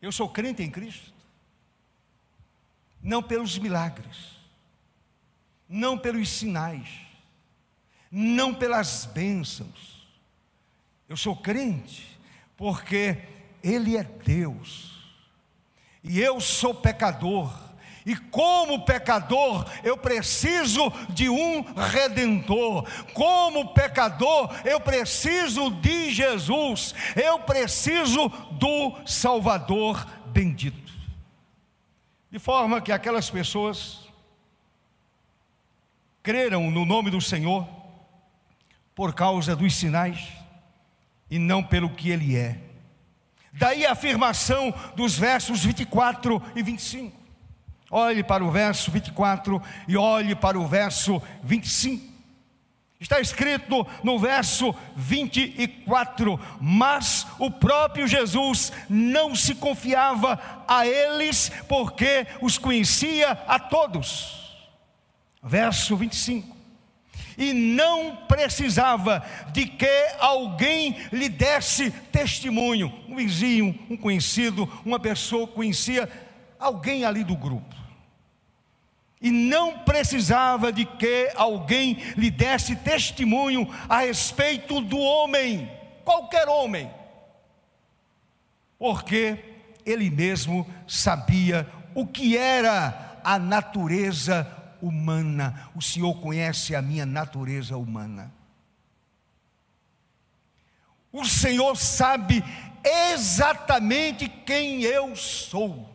Eu 0.00 0.12
sou 0.12 0.28
crente 0.28 0.62
em 0.62 0.70
Cristo, 0.70 1.12
não 3.02 3.22
pelos 3.22 3.58
milagres, 3.58 4.36
não 5.68 5.98
pelos 5.98 6.28
sinais, 6.28 7.05
não 8.10 8.54
pelas 8.54 9.06
bênçãos. 9.06 10.06
Eu 11.08 11.16
sou 11.16 11.36
crente 11.36 12.18
porque 12.56 13.18
Ele 13.62 13.96
é 13.96 14.02
Deus 14.02 14.96
e 16.02 16.20
eu 16.20 16.40
sou 16.40 16.72
pecador. 16.74 17.52
E 18.04 18.14
como 18.14 18.84
pecador, 18.84 19.66
eu 19.82 19.96
preciso 19.96 20.92
de 21.10 21.28
um 21.28 21.62
redentor. 21.74 22.88
Como 23.12 23.74
pecador, 23.74 24.54
eu 24.64 24.80
preciso 24.80 25.70
de 25.70 26.12
Jesus. 26.12 26.94
Eu 27.16 27.40
preciso 27.40 28.28
do 28.52 28.94
Salvador 29.04 30.06
bendito. 30.26 30.92
De 32.30 32.38
forma 32.38 32.80
que 32.80 32.92
aquelas 32.92 33.28
pessoas 33.28 34.08
creram 36.22 36.70
no 36.70 36.84
nome 36.84 37.10
do 37.10 37.20
Senhor 37.20 37.66
por 38.96 39.14
causa 39.14 39.54
dos 39.54 39.74
sinais 39.74 40.26
e 41.30 41.38
não 41.38 41.62
pelo 41.62 41.90
que 41.90 42.08
ele 42.08 42.34
é. 42.34 42.58
Daí 43.52 43.84
a 43.84 43.92
afirmação 43.92 44.72
dos 44.96 45.16
versos 45.16 45.62
24 45.62 46.42
e 46.56 46.62
25. 46.62 47.16
Olhe 47.90 48.24
para 48.24 48.42
o 48.42 48.50
verso 48.50 48.90
24 48.90 49.62
e 49.86 49.96
olhe 49.96 50.34
para 50.34 50.58
o 50.58 50.66
verso 50.66 51.22
25. 51.44 52.16
Está 52.98 53.20
escrito 53.20 53.86
no 54.02 54.18
verso 54.18 54.74
24: 54.96 56.40
Mas 56.58 57.26
o 57.38 57.50
próprio 57.50 58.08
Jesus 58.08 58.72
não 58.88 59.34
se 59.34 59.54
confiava 59.54 60.40
a 60.66 60.86
eles, 60.86 61.50
porque 61.68 62.26
os 62.40 62.56
conhecia 62.56 63.32
a 63.46 63.58
todos. 63.58 64.56
Verso 65.42 65.94
25. 65.96 66.55
E 67.36 67.52
não 67.52 68.16
precisava 68.28 69.24
de 69.52 69.66
que 69.66 70.06
alguém 70.18 70.96
lhe 71.12 71.28
desse 71.28 71.90
testemunho, 71.90 72.92
um 73.08 73.16
vizinho, 73.16 73.78
um 73.90 73.96
conhecido, 73.96 74.70
uma 74.84 74.98
pessoa 74.98 75.46
conhecia 75.46 76.08
alguém 76.58 77.04
ali 77.04 77.22
do 77.22 77.36
grupo. 77.36 77.74
E 79.20 79.30
não 79.30 79.78
precisava 79.78 80.72
de 80.72 80.84
que 80.84 81.30
alguém 81.34 81.98
lhe 82.16 82.30
desse 82.30 82.76
testemunho 82.76 83.68
a 83.88 84.00
respeito 84.00 84.80
do 84.80 84.98
homem, 84.98 85.70
qualquer 86.04 86.48
homem, 86.48 86.90
porque 88.78 89.38
ele 89.84 90.10
mesmo 90.10 90.66
sabia 90.86 91.66
o 91.94 92.06
que 92.06 92.36
era 92.36 93.20
a 93.24 93.38
natureza 93.38 94.46
humana. 94.80 95.70
O 95.74 95.82
Senhor 95.82 96.14
conhece 96.20 96.74
a 96.74 96.82
minha 96.82 97.06
natureza 97.06 97.76
humana. 97.76 98.32
O 101.12 101.24
Senhor 101.24 101.76
sabe 101.76 102.44
exatamente 102.84 104.28
quem 104.28 104.82
eu 104.82 105.16
sou. 105.16 105.88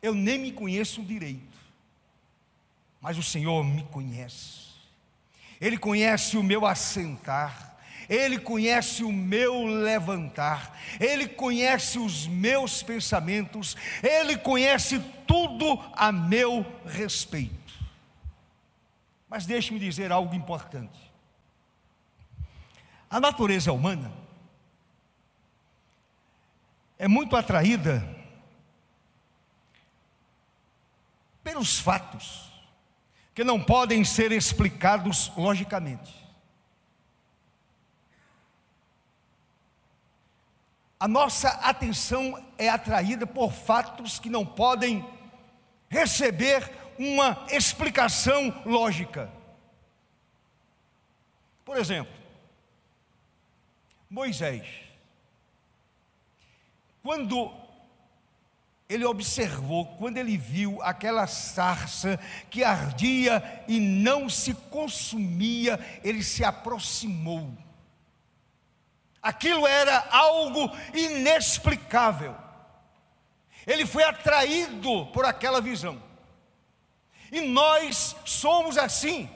Eu 0.00 0.14
nem 0.14 0.38
me 0.38 0.52
conheço 0.52 1.02
direito, 1.02 1.58
mas 3.00 3.16
o 3.16 3.22
Senhor 3.22 3.64
me 3.64 3.84
conhece. 3.84 4.64
Ele 5.60 5.78
conhece 5.78 6.36
o 6.36 6.42
meu 6.42 6.66
assentar, 6.66 7.73
Ele 8.08 8.38
conhece 8.38 9.02
o 9.02 9.12
meu 9.12 9.64
levantar, 9.64 10.78
Ele 11.00 11.26
conhece 11.26 11.98
os 11.98 12.26
meus 12.26 12.82
pensamentos, 12.82 13.76
Ele 14.02 14.36
conhece 14.36 14.98
tudo 15.26 15.78
a 15.94 16.12
meu 16.12 16.64
respeito. 16.84 17.54
Mas 19.28 19.46
deixe-me 19.46 19.80
dizer 19.80 20.12
algo 20.12 20.34
importante. 20.34 21.12
A 23.10 23.20
natureza 23.20 23.72
humana 23.72 24.12
é 26.98 27.06
muito 27.06 27.36
atraída 27.36 28.02
pelos 31.42 31.78
fatos, 31.78 32.50
que 33.34 33.44
não 33.44 33.62
podem 33.62 34.02
ser 34.04 34.32
explicados 34.32 35.30
logicamente. 35.36 36.23
A 40.98 41.08
nossa 41.08 41.48
atenção 41.48 42.42
é 42.56 42.68
atraída 42.68 43.26
por 43.26 43.52
fatos 43.52 44.18
que 44.18 44.30
não 44.30 44.46
podem 44.46 45.04
receber 45.88 46.70
uma 46.98 47.46
explicação 47.50 48.62
lógica. 48.64 49.30
Por 51.64 51.76
exemplo, 51.76 52.12
Moisés, 54.08 54.66
quando 57.02 57.52
ele 58.88 59.04
observou, 59.04 59.86
quando 59.96 60.18
ele 60.18 60.36
viu 60.36 60.80
aquela 60.82 61.26
sarça 61.26 62.18
que 62.50 62.62
ardia 62.62 63.64
e 63.66 63.80
não 63.80 64.28
se 64.28 64.54
consumia, 64.54 65.80
ele 66.04 66.22
se 66.22 66.44
aproximou. 66.44 67.50
Aquilo 69.24 69.66
era 69.66 70.06
algo 70.10 70.70
inexplicável. 70.92 72.36
Ele 73.66 73.86
foi 73.86 74.04
atraído 74.04 75.06
por 75.06 75.24
aquela 75.24 75.62
visão. 75.62 76.00
E 77.32 77.40
nós 77.40 78.14
somos 78.26 78.76
assim. 78.76 79.30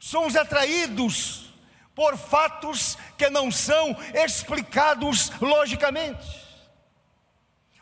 Somos 0.00 0.34
atraídos 0.34 1.54
por 1.94 2.16
fatos 2.18 2.98
que 3.16 3.30
não 3.30 3.48
são 3.52 3.96
explicados 4.12 5.30
logicamente. 5.40 6.26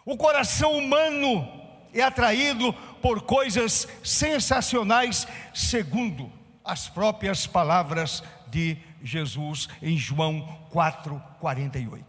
O 0.05 0.15
coração 0.15 0.73
humano 0.73 1.49
é 1.95 2.03
atraído 2.03 2.71
por 3.01 3.23
coisas 3.23 3.89
sensacionais, 4.05 5.27
segundo 5.55 6.31
as 6.63 6.87
próprias 6.87 7.47
palavras 7.47 8.23
de 8.49 8.77
Jesus 9.03 9.69
em 9.83 9.97
João 9.97 10.47
4:48. 10.73 12.05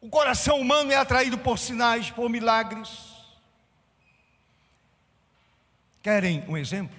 O 0.00 0.08
coração 0.08 0.58
humano 0.60 0.92
é 0.92 0.96
atraído 0.96 1.36
por 1.36 1.58
sinais, 1.58 2.10
por 2.10 2.30
milagres. 2.30 3.10
Querem 6.02 6.42
um 6.48 6.56
exemplo? 6.56 6.96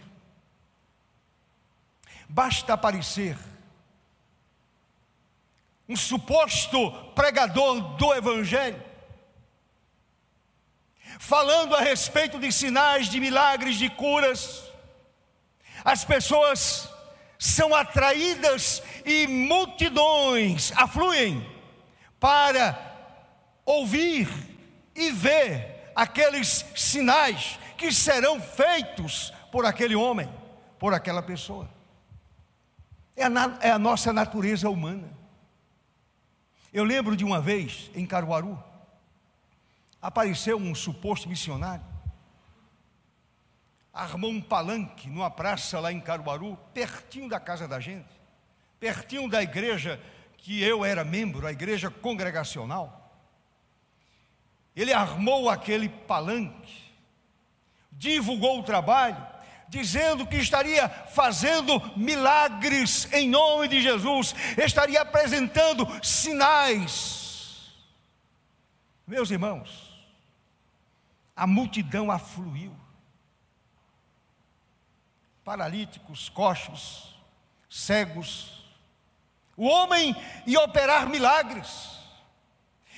Basta 2.30 2.74
aparecer 2.74 3.38
um 5.90 5.96
suposto 5.96 6.92
pregador 7.14 7.98
do 7.98 8.14
Evangelho, 8.14 8.82
falando 11.20 11.76
a 11.76 11.82
respeito 11.82 12.40
de 12.40 12.52
sinais, 12.52 13.10
de 13.10 13.20
milagres, 13.20 13.76
de 13.76 13.90
curas, 13.90 14.64
as 15.84 16.06
pessoas 16.06 16.91
são 17.42 17.74
atraídas 17.74 18.84
e 19.04 19.26
multidões 19.26 20.72
afluem 20.76 21.44
para 22.20 22.80
ouvir 23.66 24.30
e 24.96 25.10
ver 25.10 25.92
aqueles 25.96 26.64
sinais 26.76 27.58
que 27.76 27.92
serão 27.92 28.40
feitos 28.40 29.34
por 29.52 29.66
aquele 29.66 29.96
homem, 29.96 30.32
por 30.78 30.94
aquela 30.94 31.24
pessoa. 31.24 31.68
É 33.16 33.26
a, 33.26 33.58
é 33.60 33.72
a 33.72 33.80
nossa 33.80 34.14
natureza 34.14 34.70
humana. 34.70 35.10
Eu 36.72 36.84
lembro 36.84 37.16
de 37.16 37.26
uma 37.26 37.42
vez 37.42 37.90
em 37.96 38.06
Caruaru, 38.06 38.64
apareceu 40.00 40.58
um 40.58 40.76
suposto 40.76 41.28
missionário, 41.28 41.84
armou 43.94 44.32
um 44.32 44.42
palanque 44.42 45.10
numa 45.10 45.30
praça 45.30 45.80
lá 45.80 45.92
em 45.92 46.00
Caruaru, 46.00 46.58
pertinho 46.74 47.28
da 47.28 47.40
casa 47.40 47.68
da 47.68 47.80
gente, 47.80 48.10
pertinho 48.80 49.30
da 49.30 49.44
igreja 49.44 50.02
que 50.38 50.62
eu 50.64 50.84
era 50.84 51.04
membro, 51.04 51.46
a 51.46 51.52
igreja 51.52 51.90
congregacional. 51.90 52.98
Ele 54.76 54.94
armou 54.94 55.50
aquele 55.50 55.90
palanque, 55.90 56.94
divulgou 57.92 58.60
o 58.60 58.64
trabalho, 58.64 59.28
dizendo 59.68 60.26
que 60.26 60.38
estaria 60.38 60.90
fazendo 60.90 61.80
milagres 61.96 63.12
em 63.14 63.30
nome 63.30 63.68
de 63.68 63.82
Jesus, 63.82 64.34
estaria 64.58 65.02
apresentando 65.02 65.88
sinais. 66.04 67.72
Meus 69.06 69.30
irmãos, 69.30 69.92
a 71.36 71.46
multidão 71.46 72.10
afluiu. 72.10 72.81
Paralíticos, 75.44 76.30
coxos, 76.30 77.16
cegos. 77.70 78.64
O 79.58 79.66
homem 79.66 80.16
ia 80.46 80.62
operar 80.62 81.08
milagres. 81.10 81.92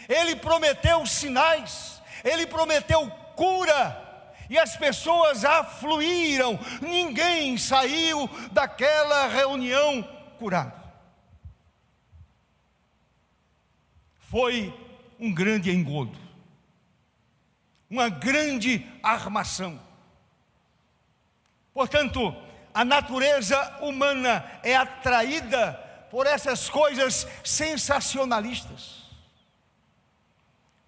Ele 0.10 0.36
prometeu 0.36 1.06
sinais, 1.06 2.02
ele 2.24 2.46
prometeu 2.46 3.10
cura, 3.36 4.04
e 4.50 4.60
as 4.60 4.76
pessoas 4.76 5.46
afluíram, 5.46 6.60
ninguém 6.82 7.58
saiu 7.58 8.28
daquela 8.52 9.28
reunião 9.28 10.04
curado. 10.38 10.84
Foi 14.30 14.74
um 15.20 15.34
grande 15.34 15.72
engodo, 15.72 16.18
uma 17.90 18.10
grande 18.10 18.86
armação. 19.02 19.80
Portanto, 21.74 22.36
a 22.74 22.86
natureza 22.86 23.80
humana 23.82 24.46
é 24.64 24.76
atraída 24.76 25.74
por 26.10 26.28
essas 26.28 26.70
coisas 26.70 27.28
sensacionalistas. 27.44 29.04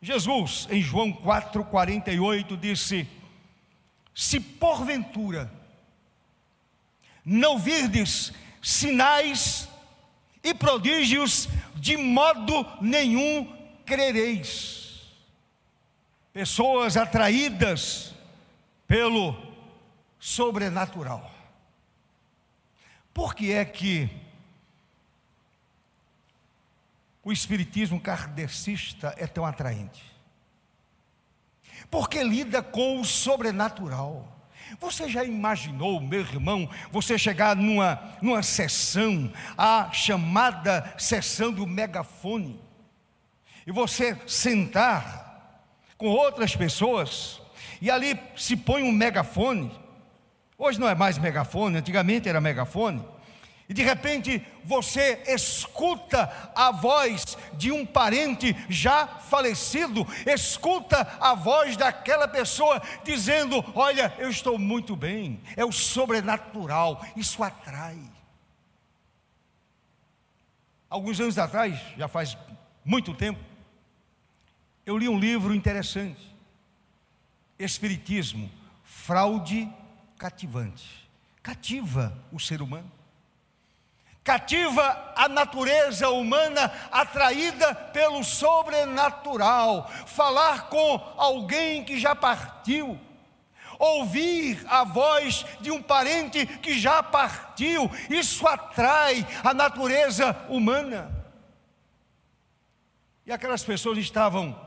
Jesus, 0.01 0.67
em 0.69 0.81
João 0.81 1.11
4,48, 1.11 2.59
disse: 2.59 3.07
Se 4.13 4.39
porventura 4.39 5.51
não 7.25 7.57
virdes 7.57 8.31
sinais 8.61 9.67
e 10.43 10.53
prodígios, 10.53 11.49
de 11.75 11.97
modo 11.97 12.65
nenhum 12.79 13.51
crereis. 13.83 15.11
Pessoas 16.31 16.97
atraídas 16.97 18.13
pelo 18.87 19.44
sobrenatural. 20.25 21.31
Por 23.13 23.35
que 23.35 23.51
é 23.51 23.63
que 23.63 24.09
o 27.23 27.31
espiritismo 27.31 28.01
kardecista 28.01 29.13
é 29.19 29.27
tão 29.27 29.45
atraente? 29.45 30.01
Porque 31.91 32.23
lida 32.23 32.63
com 32.63 32.99
o 32.99 33.05
sobrenatural. 33.05 34.27
Você 34.79 35.07
já 35.07 35.23
imaginou, 35.23 36.01
meu 36.01 36.21
irmão, 36.21 36.67
você 36.91 37.19
chegar 37.19 37.55
numa, 37.55 38.17
numa 38.19 38.41
sessão, 38.41 39.31
a 39.55 39.91
chamada 39.91 40.91
sessão 40.97 41.51
do 41.51 41.67
megafone, 41.67 42.59
e 43.67 43.71
você 43.71 44.19
sentar 44.25 45.63
com 45.99 46.07
outras 46.07 46.55
pessoas, 46.55 47.39
e 47.79 47.91
ali 47.91 48.19
se 48.35 48.57
põe 48.57 48.81
um 48.81 48.91
megafone, 48.91 49.84
hoje 50.57 50.79
não 50.79 50.87
é 50.87 50.95
mais 50.95 51.17
megafone, 51.17 51.77
antigamente 51.77 52.29
era 52.29 52.41
megafone, 52.41 53.03
e 53.67 53.73
de 53.73 53.81
repente 53.81 54.45
você 54.63 55.23
escuta 55.27 56.51
a 56.55 56.71
voz 56.71 57.35
de 57.53 57.71
um 57.71 57.83
parente 57.83 58.55
já 58.69 59.07
falecido, 59.07 60.05
escuta 60.25 61.01
a 61.19 61.33
voz 61.33 61.75
daquela 61.75 62.27
pessoa 62.27 62.79
dizendo: 63.03 63.63
Olha, 63.73 64.13
eu 64.19 64.29
estou 64.29 64.59
muito 64.59 64.95
bem. 64.95 65.41
É 65.55 65.65
o 65.65 65.71
sobrenatural, 65.71 67.03
isso 67.15 67.43
atrai. 67.43 67.99
Alguns 70.87 71.19
anos 71.19 71.39
atrás, 71.39 71.79
já 71.97 72.07
faz 72.07 72.37
muito 72.83 73.15
tempo, 73.15 73.39
eu 74.85 74.95
li 74.95 75.09
um 75.09 75.17
livro 75.17 75.55
interessante: 75.55 76.21
Espiritismo, 77.57 78.51
fraude 78.83 79.67
cativante. 80.17 81.09
Cativa 81.41 82.17
o 82.31 82.39
ser 82.39 82.61
humano. 82.61 82.91
Cativa 84.23 85.13
a 85.15 85.29
natureza 85.29 86.09
humana 86.09 86.73
atraída 86.91 87.75
pelo 87.75 88.23
sobrenatural, 88.23 89.87
falar 90.07 90.67
com 90.67 90.95
alguém 91.15 91.83
que 91.83 91.99
já 91.99 92.15
partiu, 92.15 92.99
ouvir 93.77 94.65
a 94.67 94.83
voz 94.83 95.45
de 95.61 95.69
um 95.69 95.79
parente 95.79 96.43
que 96.47 96.79
já 96.79 97.03
partiu, 97.03 97.87
isso 98.09 98.47
atrai 98.47 99.27
a 99.43 99.53
natureza 99.53 100.35
humana. 100.49 101.13
E 103.27 103.31
aquelas 103.31 103.63
pessoas 103.63 103.99
estavam 103.99 104.59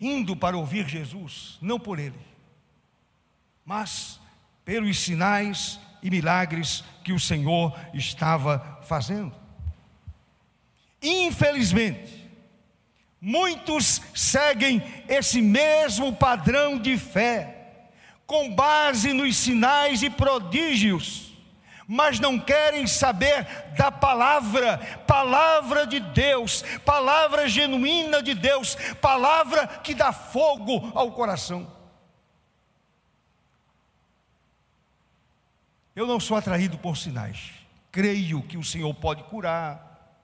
indo 0.00 0.36
para 0.36 0.56
ouvir 0.56 0.86
Jesus, 0.86 1.58
não 1.60 1.80
por 1.80 1.98
ele, 1.98 2.35
mas 3.66 4.20
pelos 4.64 5.00
sinais 5.00 5.80
e 6.00 6.08
milagres 6.08 6.84
que 7.02 7.12
o 7.12 7.18
Senhor 7.18 7.76
estava 7.92 8.78
fazendo. 8.84 9.34
Infelizmente, 11.02 12.30
muitos 13.20 14.00
seguem 14.14 14.80
esse 15.08 15.42
mesmo 15.42 16.12
padrão 16.12 16.78
de 16.78 16.96
fé, 16.96 17.54
com 18.24 18.54
base 18.54 19.12
nos 19.12 19.36
sinais 19.36 20.00
e 20.02 20.10
prodígios, 20.10 21.32
mas 21.88 22.20
não 22.20 22.38
querem 22.38 22.86
saber 22.86 23.46
da 23.76 23.90
palavra, 23.90 24.78
palavra 25.06 25.86
de 25.86 25.98
Deus, 25.98 26.62
palavra 26.84 27.48
genuína 27.48 28.22
de 28.22 28.34
Deus, 28.34 28.76
palavra 29.00 29.66
que 29.66 29.94
dá 29.94 30.12
fogo 30.12 30.92
ao 30.94 31.10
coração. 31.12 31.75
Eu 35.96 36.06
não 36.06 36.20
sou 36.20 36.36
atraído 36.36 36.76
por 36.76 36.94
sinais. 36.94 37.52
Creio 37.90 38.42
que 38.42 38.58
o 38.58 38.62
Senhor 38.62 38.92
pode 38.94 39.24
curar. 39.24 40.14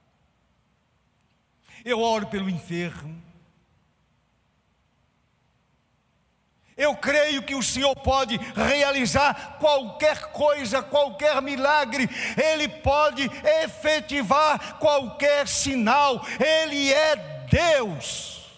Eu 1.82 1.98
oro 1.98 2.26
pelo 2.26 2.50
enfermo. 2.50 3.20
Eu 6.76 6.94
creio 6.94 7.42
que 7.42 7.54
o 7.54 7.62
Senhor 7.62 7.94
pode 7.96 8.36
realizar 8.54 9.56
qualquer 9.58 10.32
coisa, 10.32 10.82
qualquer 10.82 11.40
milagre, 11.40 12.08
Ele 12.36 12.66
pode 12.66 13.22
efetivar 13.62 14.78
qualquer 14.78 15.46
sinal, 15.46 16.24
Ele 16.38 16.92
é 16.92 17.16
Deus. 17.46 18.50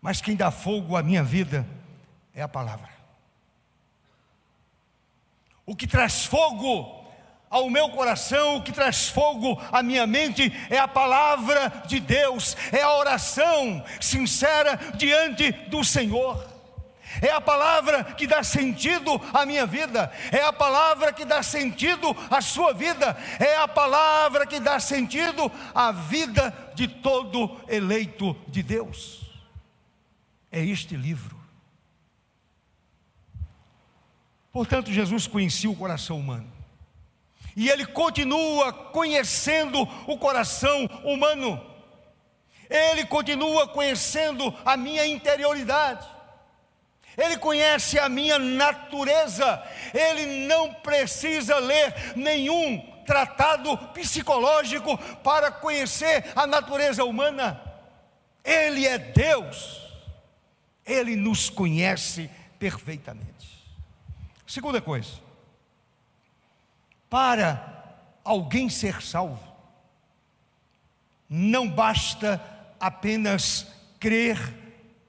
Mas 0.00 0.20
quem 0.20 0.36
dá 0.36 0.50
fogo 0.50 0.96
à 0.96 1.02
minha 1.02 1.24
vida 1.24 1.66
é 2.34 2.42
a 2.42 2.48
palavra. 2.48 2.95
O 5.66 5.74
que 5.74 5.86
traz 5.86 6.24
fogo 6.24 7.04
ao 7.50 7.68
meu 7.68 7.90
coração, 7.90 8.56
o 8.56 8.62
que 8.62 8.72
traz 8.72 9.08
fogo 9.08 9.60
à 9.72 9.82
minha 9.82 10.06
mente 10.06 10.52
é 10.70 10.78
a 10.78 10.86
palavra 10.86 11.82
de 11.86 11.98
Deus, 11.98 12.56
é 12.72 12.82
a 12.82 12.94
oração 12.94 13.84
sincera 14.00 14.76
diante 14.94 15.50
do 15.68 15.84
Senhor. 15.84 16.54
É 17.22 17.30
a 17.30 17.40
palavra 17.40 18.04
que 18.04 18.26
dá 18.26 18.42
sentido 18.42 19.20
à 19.32 19.46
minha 19.46 19.64
vida, 19.64 20.12
é 20.30 20.42
a 20.42 20.52
palavra 20.52 21.12
que 21.12 21.24
dá 21.24 21.42
sentido 21.42 22.14
à 22.30 22.40
sua 22.40 22.74
vida, 22.74 23.16
é 23.40 23.56
a 23.56 23.66
palavra 23.66 24.46
que 24.46 24.60
dá 24.60 24.78
sentido 24.78 25.50
à 25.74 25.92
vida 25.92 26.54
de 26.74 26.86
todo 26.86 27.58
eleito 27.68 28.36
de 28.48 28.62
Deus. 28.62 29.24
É 30.52 30.62
este 30.62 30.94
livro. 30.94 31.35
Portanto, 34.56 34.90
Jesus 34.90 35.26
conhecia 35.26 35.68
o 35.68 35.76
coração 35.76 36.18
humano. 36.18 36.50
E 37.54 37.68
ele 37.68 37.84
continua 37.84 38.72
conhecendo 38.72 39.82
o 40.06 40.16
coração 40.16 40.86
humano. 41.04 41.62
Ele 42.70 43.04
continua 43.04 43.68
conhecendo 43.68 44.54
a 44.64 44.74
minha 44.74 45.06
interioridade. 45.06 46.06
Ele 47.18 47.36
conhece 47.36 47.98
a 47.98 48.08
minha 48.08 48.38
natureza. 48.38 49.62
Ele 49.92 50.46
não 50.46 50.72
precisa 50.72 51.58
ler 51.58 52.16
nenhum 52.16 52.80
tratado 53.04 53.76
psicológico 53.92 54.96
para 55.22 55.50
conhecer 55.50 56.32
a 56.34 56.46
natureza 56.46 57.04
humana. 57.04 57.60
Ele 58.42 58.86
é 58.86 58.96
Deus, 58.96 59.82
Ele 60.86 61.14
nos 61.14 61.50
conhece 61.50 62.30
perfeitamente. 62.58 63.55
Segunda 64.46 64.80
coisa, 64.80 65.20
para 67.10 67.98
alguém 68.22 68.68
ser 68.68 69.02
salvo, 69.02 69.42
não 71.28 71.68
basta 71.68 72.40
apenas 72.78 73.66
crer 73.98 74.38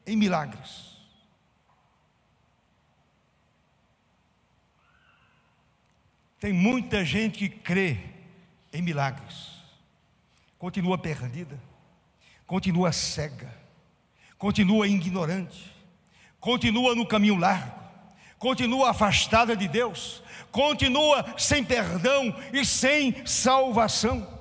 em 0.05 0.15
milagres. 0.15 0.87
Tem 6.39 6.53
muita 6.53 7.03
gente 7.03 7.37
que 7.37 7.49
crê 7.49 7.99
em 8.71 8.81
milagres, 8.81 9.51
continua 10.57 10.97
perdida, 10.97 11.59
continua 12.45 12.91
cega, 12.91 13.53
continua 14.37 14.87
ignorante, 14.87 15.75
continua 16.39 16.95
no 16.95 17.07
caminho 17.07 17.35
largo, 17.35 17.86
continua 18.37 18.91
afastada 18.91 19.55
de 19.55 19.67
Deus, 19.67 20.23
continua 20.51 21.25
sem 21.37 21.63
perdão 21.63 22.35
e 22.53 22.65
sem 22.65 23.25
salvação. 23.25 24.35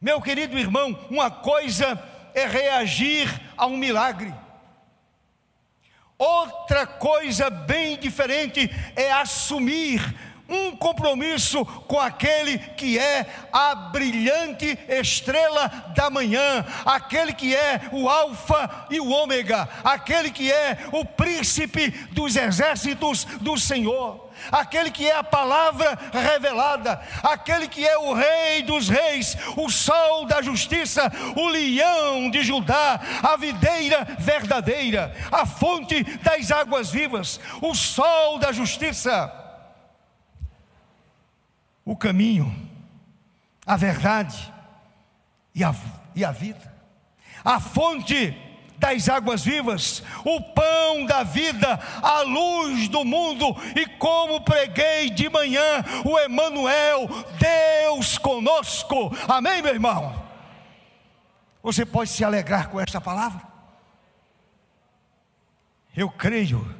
Meu 0.00 0.20
querido 0.20 0.58
irmão, 0.58 0.98
uma 1.10 1.30
coisa 1.30 2.02
é 2.34 2.46
reagir 2.46 3.28
a 3.56 3.66
um 3.66 3.76
milagre. 3.76 4.34
Outra 6.18 6.86
coisa 6.86 7.50
bem 7.50 7.98
diferente 7.98 8.70
é 8.96 9.12
assumir 9.12 10.00
um 10.52 10.76
compromisso 10.76 11.64
com 11.64 11.98
aquele 11.98 12.58
que 12.58 12.98
é 12.98 13.26
a 13.52 13.74
brilhante 13.74 14.78
estrela 14.88 15.68
da 15.94 16.10
manhã, 16.10 16.64
aquele 16.84 17.32
que 17.32 17.54
é 17.54 17.88
o 17.92 18.08
Alfa 18.08 18.86
e 18.90 19.00
o 19.00 19.08
Ômega, 19.08 19.68
aquele 19.82 20.30
que 20.30 20.50
é 20.52 20.78
o 20.92 21.04
príncipe 21.04 21.90
dos 22.12 22.36
exércitos 22.36 23.24
do 23.24 23.58
Senhor 23.58 24.32
aquele 24.50 24.90
que 24.90 25.08
é 25.08 25.16
a 25.16 25.24
palavra 25.24 25.98
revelada, 26.12 27.00
aquele 27.22 27.68
que 27.68 27.86
é 27.86 27.98
o 27.98 28.14
Rei 28.14 28.62
dos 28.62 28.88
Reis, 28.88 29.36
o 29.56 29.70
Sol 29.70 30.24
da 30.24 30.42
Justiça, 30.42 31.10
o 31.36 31.48
Leão 31.48 32.30
de 32.30 32.42
Judá, 32.42 33.00
a 33.22 33.36
videira 33.36 34.06
verdadeira, 34.18 35.14
a 35.30 35.46
fonte 35.46 36.02
das 36.18 36.50
águas 36.50 36.90
vivas, 36.90 37.40
o 37.60 37.74
Sol 37.74 38.38
da 38.38 38.52
Justiça 38.52 39.41
o 41.84 41.96
caminho, 41.96 42.54
a 43.66 43.76
verdade 43.76 44.52
e 45.54 45.62
a, 45.64 45.74
e 46.14 46.24
a 46.24 46.32
vida, 46.32 46.72
a 47.44 47.60
fonte 47.60 48.36
das 48.78 49.08
águas 49.08 49.44
vivas, 49.44 50.02
o 50.24 50.40
pão 50.52 51.06
da 51.06 51.22
vida, 51.22 51.78
a 52.02 52.22
luz 52.22 52.88
do 52.88 53.04
mundo, 53.04 53.56
e 53.76 53.86
como 53.96 54.40
preguei 54.40 55.08
de 55.10 55.28
manhã, 55.28 55.84
o 56.04 56.18
Emanuel, 56.18 57.08
Deus 57.38 58.18
conosco. 58.18 59.12
Amém, 59.28 59.62
meu 59.62 59.72
irmão. 59.72 60.20
Você 61.62 61.86
pode 61.86 62.10
se 62.10 62.24
alegrar 62.24 62.68
com 62.70 62.80
esta 62.80 63.00
palavra? 63.00 63.40
Eu 65.96 66.10
creio 66.10 66.74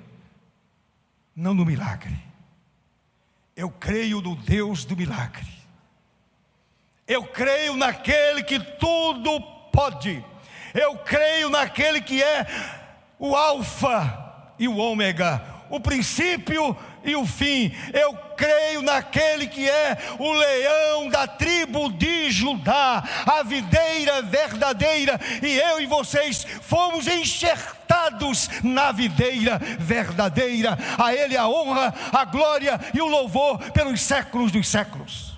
não 1.36 1.54
no 1.54 1.64
milagre 1.64 2.31
eu 3.56 3.70
creio 3.70 4.20
no 4.20 4.34
Deus 4.36 4.84
do 4.84 4.96
milagre. 4.96 5.46
Eu 7.06 7.24
creio 7.24 7.76
naquele 7.76 8.42
que 8.42 8.58
tudo 8.58 9.40
pode. 9.72 10.24
Eu 10.72 10.96
creio 10.98 11.50
naquele 11.50 12.00
que 12.00 12.22
é 12.22 12.46
o 13.18 13.36
Alfa 13.36 14.54
e 14.58 14.66
o 14.66 14.76
Ômega, 14.76 15.44
o 15.68 15.80
princípio 15.80 16.76
e 17.04 17.16
o 17.16 17.26
fim. 17.26 17.72
Eu 17.92 18.14
creio 18.36 18.82
naquele 18.82 19.46
que 19.46 19.68
é 19.68 19.96
o 20.18 20.32
leão 20.32 21.08
da 21.08 21.26
tribo 21.26 21.92
de 21.92 22.30
Judá, 22.30 23.02
a 23.26 23.42
videira 23.42 24.22
verdadeira, 24.22 25.18
e 25.42 25.58
eu 25.58 25.80
e 25.80 25.86
vocês 25.86 26.44
fomos 26.44 27.06
enxertados 27.06 28.48
na 28.62 28.92
videira 28.92 29.58
verdadeira. 29.78 30.78
A 30.98 31.14
Ele 31.14 31.36
a 31.36 31.48
honra, 31.48 31.94
a 32.12 32.24
glória 32.24 32.80
e 32.94 33.00
o 33.00 33.06
louvor 33.06 33.58
pelos 33.72 34.00
séculos 34.00 34.50
dos 34.50 34.68
séculos. 34.68 35.32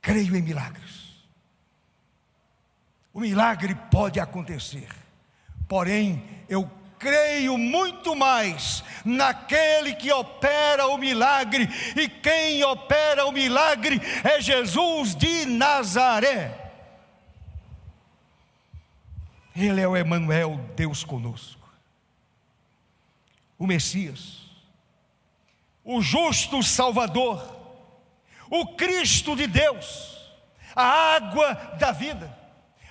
Creio 0.00 0.36
em 0.36 0.42
milagres. 0.42 0.84
O 3.12 3.20
milagre 3.20 3.76
pode 3.92 4.18
acontecer, 4.18 4.88
porém 5.68 6.22
eu 6.48 6.68
creio 7.04 7.58
muito 7.58 8.16
mais 8.16 8.82
naquele 9.04 9.94
que 9.94 10.10
opera 10.10 10.86
o 10.86 10.96
milagre, 10.96 11.68
e 11.94 12.08
quem 12.08 12.64
opera 12.64 13.26
o 13.26 13.32
milagre 13.32 14.00
é 14.24 14.40
Jesus 14.40 15.14
de 15.14 15.44
Nazaré. 15.44 16.72
Ele 19.54 19.82
é 19.82 19.86
o 19.86 19.94
Emanuel, 19.94 20.58
Deus 20.74 21.04
conosco. 21.04 21.62
O 23.58 23.66
Messias, 23.66 24.40
o 25.84 26.00
justo 26.00 26.62
Salvador, 26.62 27.54
o 28.50 28.68
Cristo 28.68 29.36
de 29.36 29.46
Deus, 29.46 30.18
a 30.74 31.16
água 31.16 31.54
da 31.78 31.92
vida. 31.92 32.34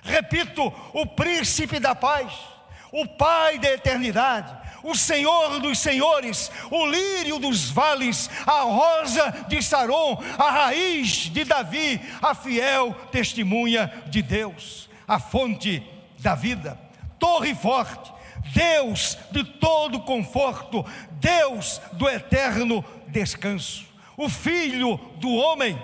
Repito, 0.02 0.72
o 0.92 1.04
príncipe 1.04 1.80
da 1.80 1.96
paz 1.96 2.53
o 2.94 3.08
Pai 3.08 3.58
da 3.58 3.72
eternidade, 3.72 4.56
o 4.84 4.94
Senhor 4.94 5.58
dos 5.58 5.80
senhores, 5.80 6.48
o 6.70 6.86
lírio 6.86 7.40
dos 7.40 7.68
vales, 7.68 8.30
a 8.46 8.60
rosa 8.60 9.46
de 9.48 9.60
Saron, 9.60 10.22
a 10.38 10.48
raiz 10.48 11.28
de 11.28 11.42
Davi, 11.42 12.00
a 12.22 12.36
fiel 12.36 12.94
testemunha 13.10 13.92
de 14.06 14.22
Deus, 14.22 14.88
a 15.08 15.18
fonte 15.18 15.82
da 16.20 16.36
vida, 16.36 16.80
torre 17.18 17.52
forte, 17.52 18.12
Deus 18.54 19.18
de 19.32 19.42
todo 19.42 20.02
conforto, 20.02 20.86
Deus 21.14 21.80
do 21.94 22.08
eterno 22.08 22.84
descanso, 23.08 23.86
o 24.16 24.28
Filho 24.28 24.98
do 25.16 25.34
homem, 25.34 25.76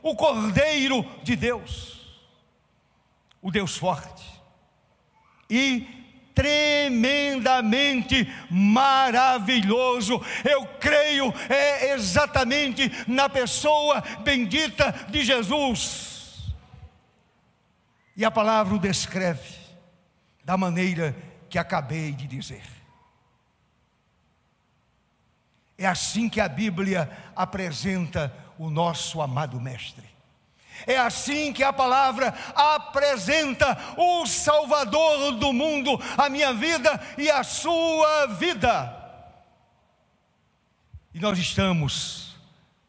o 0.00 0.14
Cordeiro 0.14 1.04
de 1.24 1.34
Deus, 1.34 2.08
o 3.42 3.50
Deus 3.50 3.76
forte. 3.76 4.22
E 5.50 6.01
tremendamente 6.34 8.26
maravilhoso. 8.50 10.20
Eu 10.44 10.66
creio 10.80 11.32
é 11.48 11.92
exatamente 11.92 12.90
na 13.06 13.28
pessoa 13.28 14.00
bendita 14.22 14.92
de 15.10 15.24
Jesus. 15.24 16.54
E 18.16 18.24
a 18.24 18.30
palavra 18.30 18.74
o 18.74 18.78
descreve 18.78 19.56
da 20.44 20.56
maneira 20.56 21.16
que 21.48 21.58
acabei 21.58 22.12
de 22.12 22.26
dizer. 22.26 22.62
É 25.78 25.86
assim 25.86 26.28
que 26.28 26.40
a 26.40 26.48
Bíblia 26.48 27.10
apresenta 27.34 28.32
o 28.58 28.70
nosso 28.70 29.20
amado 29.20 29.60
Mestre. 29.60 30.11
É 30.86 30.96
assim 30.96 31.52
que 31.52 31.62
a 31.62 31.72
palavra 31.72 32.34
apresenta 32.54 33.78
o 33.96 34.26
Salvador 34.26 35.32
do 35.32 35.52
mundo, 35.52 36.00
a 36.16 36.28
minha 36.28 36.52
vida 36.52 37.00
e 37.16 37.30
a 37.30 37.44
sua 37.44 38.26
vida. 38.26 38.98
E 41.14 41.20
nós 41.20 41.38
estamos 41.38 42.36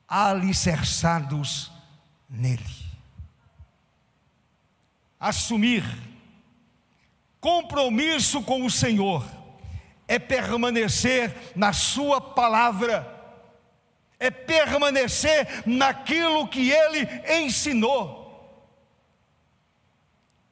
alicerçados 0.08 1.72
nele. 2.30 2.64
Assumir 5.20 5.84
compromisso 7.40 8.42
com 8.42 8.66
o 8.66 8.72
Senhor 8.72 9.26
é 10.08 10.18
permanecer 10.18 11.54
na 11.56 11.74
Sua 11.74 12.22
palavra 12.22 13.13
é 14.24 14.32
permanecer 14.32 15.64
naquilo 15.66 16.48
que 16.48 16.72
ele 16.72 17.08
ensinou. 17.42 18.24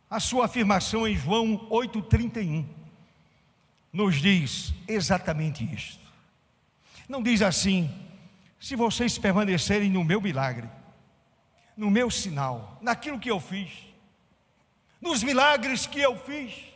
A 0.10 0.20
sua 0.20 0.46
afirmação 0.46 1.08
em 1.08 1.16
João 1.16 1.70
8,31 1.70 2.66
nos 3.94 4.22
diz 4.22 4.74
exatamente 4.88 5.64
isto. 5.64 6.02
Não 7.08 7.24
diz 7.24 7.42
assim: 7.42 7.90
se 8.60 8.76
vocês 8.76 9.18
permanecerem 9.18 9.90
no 9.90 10.04
meu 10.04 10.20
milagre, 10.20 10.70
no 11.78 11.90
meu 11.90 12.12
sinal, 12.12 12.78
naquilo 12.82 13.20
que 13.20 13.32
eu 13.32 13.40
fiz, 13.40 13.72
nos 15.00 15.24
milagres 15.24 15.88
que 15.88 16.00
eu 16.00 16.18
fiz, 16.18 16.71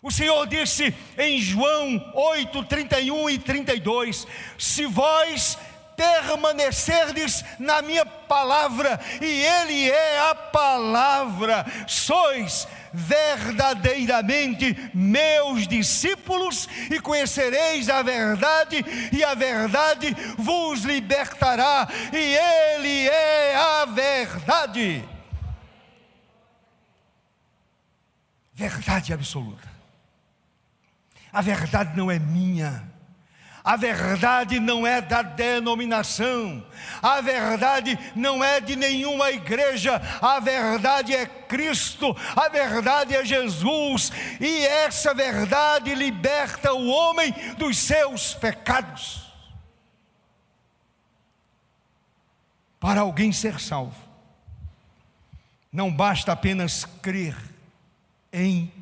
o 0.00 0.10
Senhor 0.10 0.46
disse 0.46 0.94
em 1.16 1.40
João 1.40 2.12
8, 2.14 2.64
31 2.64 3.30
e 3.30 3.38
32: 3.38 4.26
Se 4.56 4.86
vós 4.86 5.58
permanecerdes 5.96 7.44
na 7.58 7.82
minha 7.82 8.06
palavra, 8.06 9.00
e 9.20 9.26
Ele 9.26 9.90
é 9.90 10.30
a 10.30 10.34
palavra, 10.36 11.66
sois 11.88 12.68
verdadeiramente 12.92 14.76
meus 14.94 15.66
discípulos, 15.66 16.68
e 16.88 17.00
conhecereis 17.00 17.88
a 17.88 18.00
verdade, 18.00 18.84
e 19.12 19.24
a 19.24 19.34
verdade 19.34 20.16
vos 20.38 20.84
libertará, 20.84 21.88
e 22.12 22.36
Ele 22.76 23.08
é 23.08 23.56
a 23.56 23.84
verdade. 23.84 25.04
Verdade 28.54 29.12
absoluta. 29.12 29.67
A 31.38 31.40
verdade 31.40 31.96
não 31.96 32.10
é 32.10 32.18
minha. 32.18 32.82
A 33.62 33.76
verdade 33.76 34.58
não 34.58 34.84
é 34.84 35.00
da 35.00 35.22
denominação, 35.22 36.66
a 37.00 37.20
verdade 37.20 37.96
não 38.16 38.42
é 38.42 38.60
de 38.60 38.74
nenhuma 38.74 39.30
igreja, 39.30 40.02
a 40.20 40.40
verdade 40.40 41.14
é 41.14 41.26
Cristo, 41.26 42.16
a 42.34 42.48
verdade 42.48 43.14
é 43.14 43.24
Jesus, 43.24 44.10
e 44.40 44.66
essa 44.66 45.14
verdade 45.14 45.94
liberta 45.94 46.72
o 46.72 46.88
homem 46.88 47.32
dos 47.56 47.78
seus 47.78 48.34
pecados. 48.34 49.30
Para 52.80 53.02
alguém 53.02 53.30
ser 53.30 53.60
salvo, 53.60 54.02
não 55.72 55.92
basta 55.92 56.32
apenas 56.32 56.84
crer 56.84 57.36
em 58.32 58.72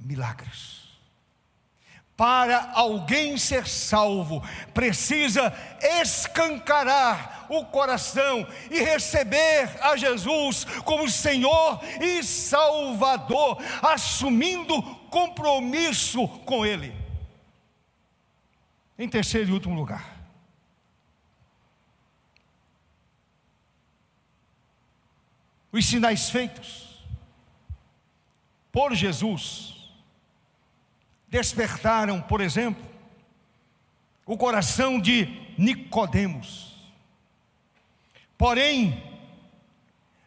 milagres 0.00 0.71
para 2.22 2.70
alguém 2.74 3.36
ser 3.36 3.66
salvo, 3.66 4.40
precisa 4.72 5.52
escancarar 6.00 7.46
o 7.48 7.64
coração 7.64 8.46
e 8.70 8.80
receber 8.80 9.76
a 9.82 9.96
Jesus 9.96 10.64
como 10.84 11.10
Senhor 11.10 11.80
e 12.00 12.22
Salvador, 12.22 13.58
assumindo 13.82 14.80
compromisso 15.10 16.28
com 16.46 16.64
Ele. 16.64 16.94
Em 18.96 19.08
terceiro 19.08 19.50
e 19.50 19.52
último 19.54 19.74
lugar, 19.74 20.16
os 25.72 25.84
sinais 25.84 26.30
feitos 26.30 27.04
por 28.70 28.94
Jesus 28.94 29.71
despertaram, 31.32 32.20
por 32.20 32.42
exemplo, 32.42 32.84
o 34.26 34.36
coração 34.36 35.00
de 35.00 35.24
Nicodemos. 35.56 36.92
Porém, 38.36 39.02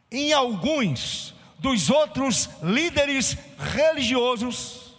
em 0.10 0.34
alguns 0.34 1.36
dos 1.60 1.91
outros 1.91 2.49
líderes 2.64 3.38
religiosos, 3.56 4.97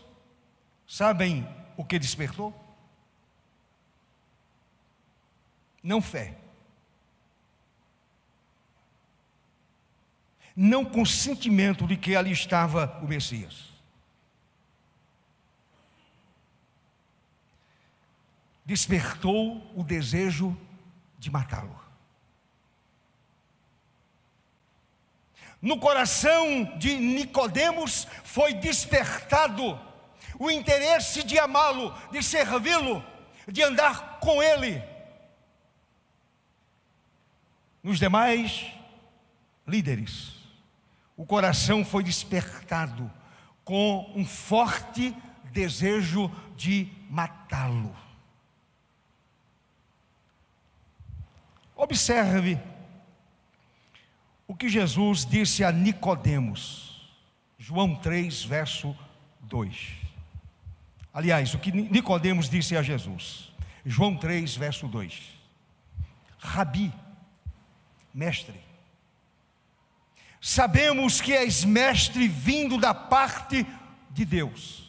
sabem 0.86 1.44
o 1.76 1.84
que 1.84 1.98
despertou? 1.98 2.54
Não 5.82 6.00
fé. 6.00 6.36
Não 10.54 10.84
consentimento 10.84 11.84
de 11.84 11.96
que 11.96 12.14
ali 12.14 12.30
estava 12.30 12.96
o 13.02 13.08
Messias. 13.08 13.75
Despertou 18.66 19.62
o 19.76 19.84
desejo 19.84 20.56
de 21.18 21.30
matá-lo. 21.30 21.80
No 25.62 25.78
coração 25.78 26.76
de 26.76 26.96
Nicodemos 26.96 28.06
foi 28.24 28.52
despertado 28.54 29.80
o 30.38 30.50
interesse 30.50 31.22
de 31.22 31.38
amá-lo, 31.38 31.96
de 32.10 32.22
servi-lo, 32.22 33.02
de 33.48 33.62
andar 33.62 34.18
com 34.20 34.42
ele. 34.42 34.82
Nos 37.82 37.98
demais 37.98 38.66
líderes, 39.66 40.34
o 41.16 41.24
coração 41.24 41.84
foi 41.84 42.02
despertado 42.02 43.10
com 43.64 44.12
um 44.14 44.26
forte 44.26 45.16
desejo 45.52 46.30
de 46.56 46.92
matá-lo. 47.08 48.05
Observe 51.76 52.58
o 54.48 54.54
que 54.54 54.68
Jesus 54.68 55.26
disse 55.26 55.62
a 55.62 55.70
Nicodemos. 55.70 57.14
João 57.58 57.94
3, 57.94 58.44
verso 58.44 58.96
2. 59.40 59.92
Aliás, 61.12 61.52
o 61.54 61.58
que 61.58 61.70
Nicodemos 61.70 62.48
disse 62.48 62.76
a 62.76 62.82
Jesus. 62.82 63.52
João 63.84 64.16
3, 64.16 64.56
verso 64.56 64.88
2. 64.88 65.36
Rabi, 66.38 66.92
mestre, 68.12 68.60
sabemos 70.40 71.20
que 71.20 71.32
és 71.32 71.64
mestre 71.64 72.26
vindo 72.26 72.78
da 72.78 72.94
parte 72.94 73.66
de 74.10 74.24
Deus. 74.24 74.85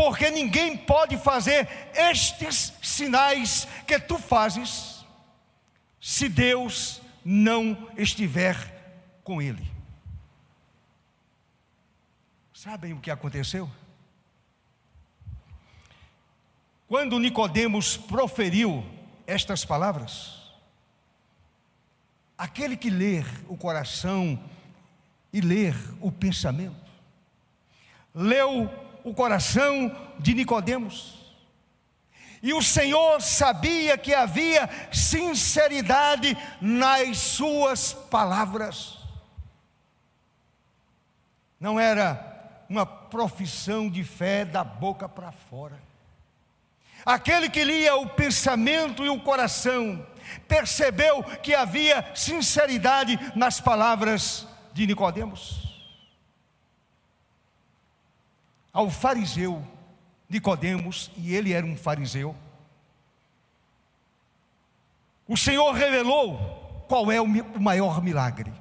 Porque 0.00 0.30
ninguém 0.30 0.78
pode 0.78 1.18
fazer 1.18 1.68
estes 1.94 2.72
sinais 2.82 3.68
que 3.86 4.00
tu 4.00 4.18
fazes, 4.18 5.04
se 6.00 6.26
Deus 6.26 7.02
não 7.22 7.86
estiver 7.98 8.56
com 9.22 9.42
ele. 9.42 9.70
Sabem 12.54 12.94
o 12.94 12.98
que 12.98 13.10
aconteceu? 13.10 13.70
Quando 16.88 17.18
Nicodemos 17.18 17.98
proferiu 17.98 18.82
estas 19.26 19.66
palavras, 19.66 20.50
aquele 22.38 22.74
que 22.74 22.88
ler 22.88 23.26
o 23.50 23.54
coração 23.54 24.42
e 25.30 25.42
ler 25.42 25.74
o 26.00 26.10
pensamento, 26.10 26.90
leu 28.14 28.88
o 29.04 29.14
coração 29.14 29.94
de 30.18 30.34
Nicodemos, 30.34 31.20
e 32.42 32.54
o 32.54 32.62
Senhor 32.62 33.20
sabia 33.20 33.98
que 33.98 34.14
havia 34.14 34.68
sinceridade 34.90 36.36
nas 36.60 37.18
suas 37.18 37.92
palavras. 37.92 38.98
Não 41.58 41.78
era 41.78 42.64
uma 42.68 42.86
profissão 42.86 43.90
de 43.90 44.02
fé 44.02 44.44
da 44.46 44.64
boca 44.64 45.06
para 45.06 45.30
fora. 45.30 45.78
Aquele 47.04 47.50
que 47.50 47.62
lia 47.62 47.96
o 47.96 48.08
pensamento 48.08 49.04
e 49.04 49.10
o 49.10 49.20
coração 49.20 50.06
percebeu 50.48 51.22
que 51.42 51.54
havia 51.54 52.10
sinceridade 52.14 53.18
nas 53.34 53.60
palavras 53.60 54.46
de 54.72 54.86
Nicodemos. 54.86 55.69
Ao 58.72 58.88
fariseu 58.88 59.64
Nicodemos, 60.28 61.10
e 61.16 61.34
ele 61.34 61.52
era 61.52 61.66
um 61.66 61.76
fariseu. 61.76 62.36
O 65.26 65.36
Senhor 65.36 65.72
revelou 65.72 66.84
qual 66.88 67.10
é 67.10 67.20
o 67.20 67.26
maior 67.60 68.00
milagre. 68.02 68.52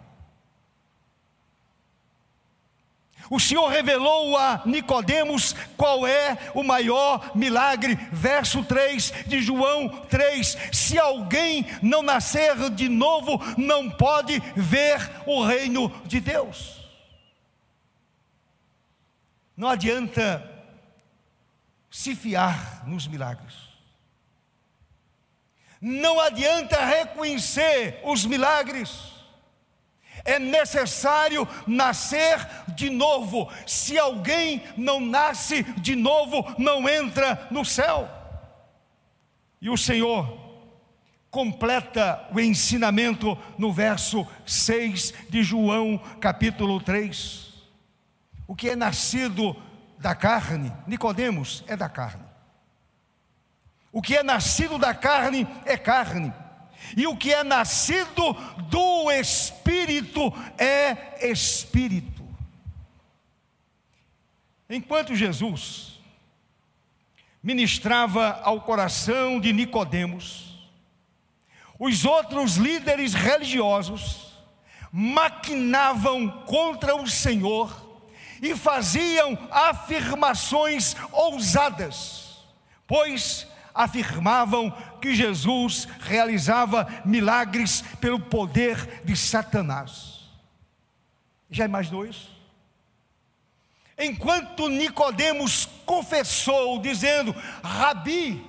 O 3.30 3.39
Senhor 3.39 3.68
revelou 3.68 4.36
a 4.36 4.64
Nicodemos 4.66 5.55
qual 5.78 6.07
é 6.07 6.36
o 6.55 6.64
maior 6.64 7.32
milagre, 7.36 7.95
verso 8.12 8.64
3 8.64 9.14
de 9.28 9.41
João 9.41 9.89
3: 10.10 10.57
se 10.72 10.97
alguém 10.97 11.68
não 11.84 12.01
nascer 12.01 12.72
de 12.72 12.89
novo, 12.89 13.39
não 13.55 13.89
pode 13.89 14.39
ver 14.55 14.99
o 15.28 15.43
reino 15.43 15.91
de 16.05 16.20
Deus. 16.20 16.78
Não 19.60 19.68
adianta 19.68 20.49
se 21.91 22.16
fiar 22.16 22.88
nos 22.88 23.05
milagres. 23.05 23.53
Não 25.82 26.18
adianta 26.18 26.86
reconhecer 26.86 27.99
os 28.05 28.26
milagres. 28.26 28.89
É 30.24 30.39
necessário 30.39 31.45
nascer 31.68 32.39
de 32.70 32.89
novo. 32.89 33.51
Se 33.68 33.99
alguém 33.99 34.64
não 34.78 35.01
nasce 35.01 35.64
de 35.82 35.93
novo, 35.93 36.55
não 36.57 36.88
entra 36.88 37.45
no 37.51 37.66
céu. 37.66 38.10
E 39.62 39.70
o 39.70 39.76
Senhor 39.76 40.39
completa 41.30 42.30
o 42.32 42.39
ensinamento 42.39 43.38
no 43.57 43.74
verso 43.74 44.26
6 44.45 45.14
de 45.30 45.43
João, 45.43 45.97
capítulo 46.22 46.80
3. 46.80 47.49
O 48.50 48.56
que 48.56 48.72
é 48.72 48.76
nascido 48.76 49.56
da 50.00 50.16
carne, 50.16 50.74
Nicodemos 50.88 51.64
é 51.68 51.78
da 51.78 51.88
carne. 51.88 52.26
O 53.91 54.02
que 54.02 54.18
é 54.18 54.24
nascido 54.24 54.80
da 54.80 54.91
carne 54.91 55.47
é 55.66 55.78
carne, 55.78 56.34
e 56.97 57.06
o 57.06 57.16
que 57.16 57.32
é 57.32 57.43
nascido 57.43 58.34
do 58.68 59.12
espírito 59.12 60.34
é 60.58 61.30
espírito. 61.30 62.28
Enquanto 64.68 65.16
Jesus 65.16 66.00
ministrava 67.43 68.41
ao 68.43 68.62
coração 68.62 69.39
de 69.39 69.54
Nicodemos, 69.54 70.68
os 71.78 72.04
outros 72.04 72.56
líderes 72.56 73.14
religiosos 73.14 74.34
maquinavam 74.91 76.28
contra 76.47 76.95
o 76.95 77.06
Senhor 77.08 77.88
e 78.41 78.55
faziam 78.55 79.37
afirmações 79.51 80.95
ousadas, 81.11 82.37
pois 82.87 83.47
afirmavam 83.73 84.71
que 85.01 85.15
Jesus 85.15 85.87
realizava 86.01 86.87
milagres 87.05 87.81
pelo 88.01 88.19
poder 88.19 89.01
de 89.03 89.15
Satanás. 89.15 90.19
Já 91.49 91.65
imaginou 91.65 92.05
isso? 92.05 92.29
Enquanto 93.97 94.69
Nicodemos 94.69 95.67
confessou, 95.85 96.79
dizendo: 96.79 97.35
Rabi, 97.63 98.45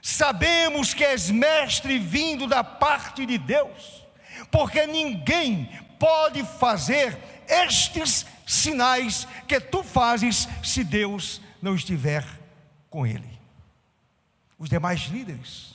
sabemos 0.00 0.94
que 0.94 1.04
és 1.04 1.30
mestre 1.30 1.98
vindo 1.98 2.46
da 2.46 2.64
parte 2.64 3.26
de 3.26 3.36
Deus, 3.36 4.04
porque 4.50 4.86
ninguém 4.86 5.68
pode 5.98 6.42
fazer 6.58 7.18
estes 7.46 8.26
sinais 8.46 9.26
que 9.46 9.60
tu 9.60 9.82
fazes 9.82 10.48
se 10.62 10.84
Deus 10.84 11.40
não 11.60 11.74
estiver 11.74 12.24
com 12.90 13.06
ele. 13.06 13.38
Os 14.58 14.68
demais 14.68 15.00
líderes 15.02 15.74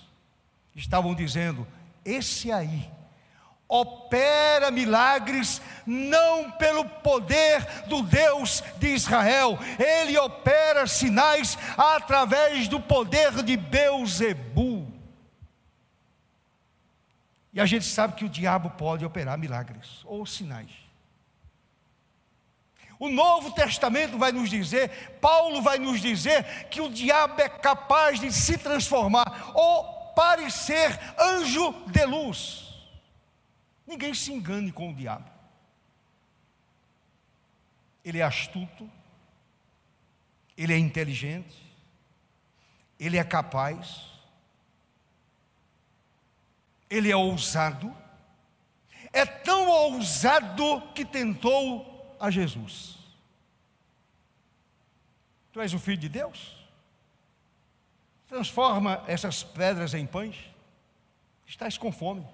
estavam 0.76 1.14
dizendo: 1.14 1.68
esse 2.06 2.52
aí 2.52 2.90
opera 3.68 4.72
milagres 4.72 5.62
não 5.86 6.50
pelo 6.52 6.84
poder 6.84 7.64
do 7.88 8.02
Deus 8.02 8.64
de 8.80 8.88
Israel, 8.88 9.60
ele 9.78 10.18
opera 10.18 10.88
sinais 10.88 11.56
através 11.78 12.68
do 12.68 12.80
poder 12.80 13.44
de 13.44 13.56
Beuzebu. 13.56 14.92
E 17.54 17.60
a 17.60 17.66
gente 17.66 17.86
sabe 17.86 18.16
que 18.16 18.26
o 18.26 18.30
diabo 18.30 18.72
pode 18.72 19.06
operar 19.06 19.38
milagres 19.38 20.02
ou 20.06 20.26
sinais. 20.26 20.89
O 23.00 23.08
Novo 23.08 23.52
Testamento 23.52 24.18
vai 24.18 24.34
nos 24.34 24.50
dizer, 24.50 25.18
Paulo 25.22 25.62
vai 25.62 25.80
nos 25.80 26.02
dizer 26.02 26.68
que 26.68 26.82
o 26.82 26.90
diabo 26.90 27.42
é 27.42 27.48
capaz 27.48 28.20
de 28.20 28.30
se 28.30 28.58
transformar 28.58 29.54
ou 29.56 30.12
parecer 30.14 31.00
anjo 31.18 31.72
de 31.88 32.06
luz. 32.06 32.68
Ninguém 33.88 34.14
se 34.14 34.34
engane 34.34 34.70
com 34.70 34.92
o 34.92 34.94
diabo. 34.94 35.32
Ele 38.04 38.20
é 38.20 38.24
astuto, 38.24 38.90
ele 40.58 40.74
é 40.74 40.78
inteligente, 40.78 41.56
ele 43.00 43.18
é 43.18 43.24
capaz, 43.24 44.10
ele 46.90 47.10
é 47.10 47.16
ousado, 47.16 47.96
é 49.14 49.26
tão 49.26 49.70
ousado 49.70 50.82
que 50.94 51.06
tentou 51.06 51.99
a 52.20 52.30
Jesus. 52.30 52.98
Tu 55.52 55.62
és 55.62 55.74
o 55.74 55.80
filho 55.80 55.98
de 55.98 56.10
Deus? 56.10 56.56
Transforma 58.28 59.04
essas 59.08 59.44
pedras 59.44 59.94
em 59.94 60.06
pães. 60.06 60.36
Estás 61.48 61.78
com 61.78 61.92
fome. 61.92 62.26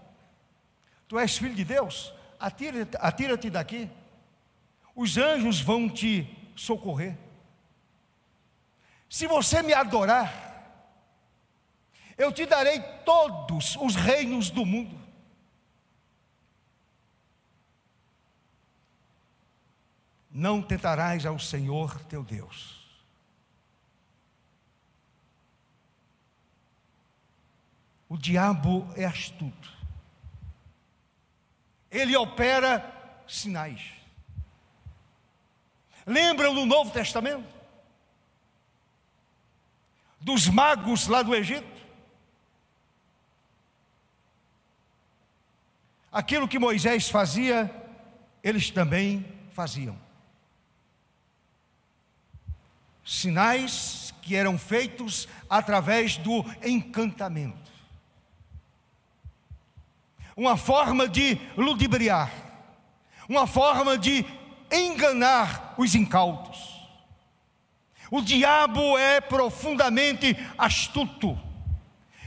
Tu 1.08 1.18
és 1.18 1.38
filho 1.38 1.56
de 1.56 1.64
Deus? 1.64 2.14
Atira-te 2.40 2.98
atira 3.00 3.38
daqui. 3.50 3.90
Os 4.94 5.18
anjos 5.18 5.62
vão 5.62 5.90
te 5.90 6.28
socorrer. 6.56 7.18
Se 9.10 9.28
você 9.28 9.62
me 9.62 9.74
adorar, 9.74 10.46
eu 12.18 12.32
te 12.32 12.46
darei 12.46 12.82
todos 13.06 13.76
os 13.78 13.96
reinos 13.96 14.50
do 14.50 14.66
mundo. 14.66 15.05
Não 20.36 20.62
tentarás 20.62 21.26
ao 21.26 21.40
Senhor 21.40 21.98
teu 22.10 22.22
Deus. 22.22 22.86
O 28.10 28.18
diabo 28.18 28.86
é 28.98 29.06
astuto. 29.06 29.72
Ele 31.90 32.18
opera 32.18 32.84
sinais. 33.26 33.94
Lembram 36.06 36.54
do 36.54 36.66
Novo 36.66 36.92
Testamento? 36.92 37.48
Dos 40.20 40.50
magos 40.50 41.08
lá 41.08 41.24
do 41.24 41.34
Egito? 41.34 41.82
Aquilo 46.12 46.48
que 46.48 46.60
Moisés 46.60 47.10
fazia, 47.10 47.74
eles 48.44 48.70
também 48.70 49.26
faziam 49.54 50.05
sinais 53.06 54.14
que 54.24 54.36
eram 54.36 54.58
feitos 54.58 55.28
através 55.48 56.18
do 56.18 56.44
encantamento. 56.64 57.72
Uma 60.36 60.58
forma 60.58 61.08
de 61.08 61.40
ludibriar, 61.56 62.32
uma 63.30 63.46
forma 63.46 63.98
de 63.98 64.26
enganar 64.72 65.76
os 65.78 65.94
incautos. 65.94 66.76
O 68.10 68.22
diabo 68.22 68.98
é 68.98 69.22
profundamente 69.22 70.36
astuto. 70.58 71.40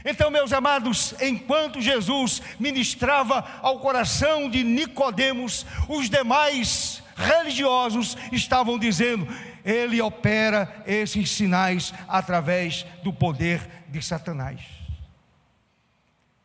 Então, 0.03 0.31
meus 0.31 0.53
amados, 0.53 1.13
enquanto 1.21 1.81
Jesus 1.81 2.41
ministrava 2.57 3.45
ao 3.61 3.79
coração 3.79 4.49
de 4.49 4.63
Nicodemos, 4.63 5.65
os 5.89 6.09
demais 6.09 6.98
religiosos 7.19 8.17
estavam 8.31 8.79
dizendo: 8.79 9.27
ele 9.63 10.01
opera 10.01 10.83
esses 10.87 11.29
sinais 11.29 11.93
através 12.07 12.85
do 13.03 13.13
poder 13.13 13.85
de 13.89 14.01
Satanás. 14.01 14.61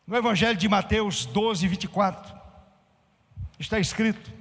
No 0.05 0.15
Evangelho 0.15 0.57
de 0.57 0.67
Mateus 0.69 1.25
12, 1.25 1.67
24, 1.67 2.35
está 3.57 3.79
escrito: 3.79 4.31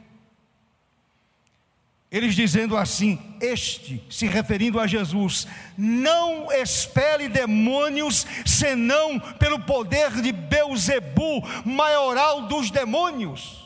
eles 2.14 2.36
dizendo 2.36 2.76
assim: 2.76 3.18
Este, 3.40 4.00
se 4.08 4.28
referindo 4.28 4.78
a 4.78 4.86
Jesus, 4.86 5.48
não 5.76 6.52
expele 6.52 7.28
demônios 7.28 8.24
senão 8.46 9.18
pelo 9.18 9.58
poder 9.58 10.22
de 10.22 10.30
Beuzebu, 10.30 11.42
maioral 11.64 12.42
dos 12.42 12.70
demônios. 12.70 13.63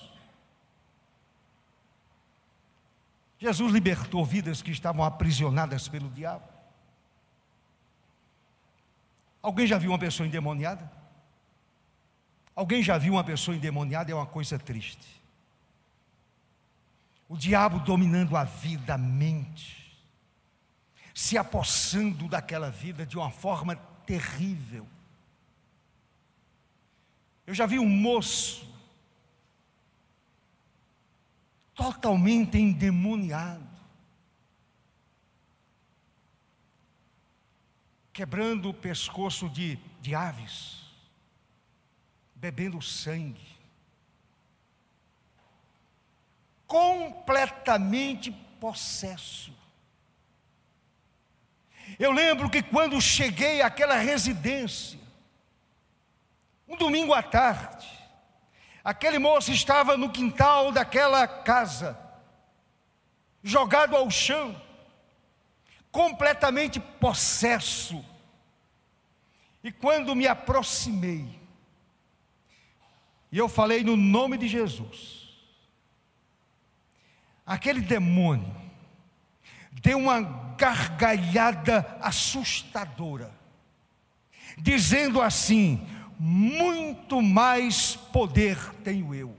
Jesus 3.39 3.73
libertou 3.73 4.25
vidas 4.25 4.61
que 4.61 4.71
estavam 4.71 5.05
aprisionadas 5.05 5.87
pelo 5.87 6.11
diabo. 6.11 6.49
Alguém 9.41 9.67
já 9.67 9.79
viu 9.79 9.93
uma 9.93 9.99
pessoa 9.99 10.27
endemoniada? 10.27 10.91
Alguém 12.55 12.83
já 12.83 12.99
viu 12.99 13.13
uma 13.13 13.23
pessoa 13.23 13.57
endemoniada? 13.57 14.11
É 14.11 14.15
uma 14.15 14.27
coisa 14.27 14.59
triste. 14.59 15.23
O 17.29 17.37
diabo 17.37 17.79
dominando 17.79 18.37
a 18.37 18.43
vida, 18.43 18.95
a 18.95 18.99
mente, 18.99 19.97
se 21.15 21.39
apossando 21.39 22.27
daquela 22.27 22.71
vida 22.71 23.07
de 23.07 23.17
uma 23.17 23.31
forma 23.31 23.77
terrível. 24.05 24.87
Eu 27.47 27.55
já 27.55 27.67
vi 27.67 27.79
um 27.79 27.89
moço 27.89 28.67
totalmente 31.79 32.59
endemoniado, 32.59 33.65
quebrando 38.13 38.71
o 38.71 38.75
pescoço 38.75 39.49
de, 39.49 39.77
de 40.01 40.13
aves, 40.13 40.81
bebendo 42.35 42.83
sangue, 42.83 43.47
completamente 46.67 48.33
possesso. 48.59 49.57
Eu 51.97 52.11
lembro 52.11 52.51
que 52.51 52.61
quando 52.61 53.01
cheguei 53.01 53.63
àquela 53.63 53.99
residência, 53.99 54.99
um 56.67 56.77
domingo 56.77 57.15
à 57.15 57.23
tarde, 57.23 57.98
Aquele 58.85 59.19
moço 59.19 59.53
estava 59.53 59.97
no 59.97 60.11
quintal 60.11 60.73
daquela 60.73 61.27
casa, 61.27 61.99
jogado 63.43 63.97
ao 63.97 64.11
chão, 64.11 64.61
completamente 65.91 66.81
possesso. 66.81 68.05
E 69.63 69.73
quando 69.73 70.15
me 70.15 70.27
aproximei, 70.27 71.39
e 73.31 73.37
eu 73.37 73.49
falei 73.49 73.85
no 73.85 73.97
nome 73.97 74.39
de 74.39 74.49
Jesus, 74.49 75.29
aquele 77.45 77.81
demônio 77.81 78.57
deu 79.73 79.99
uma 79.99 80.21
gargalhada 80.57 81.99
assustadora, 82.01 83.33
dizendo 84.57 85.21
assim: 85.21 85.87
muito 86.19 87.23
mais 87.23 87.95
poder 87.95 88.59
tenho 88.83 89.15
eu. 89.15 89.37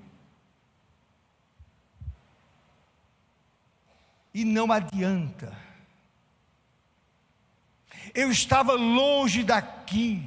E 4.33 4.45
não 4.45 4.71
adianta. 4.71 5.55
Eu 8.13 8.31
estava 8.31 8.73
longe 8.73 9.43
daqui. 9.43 10.23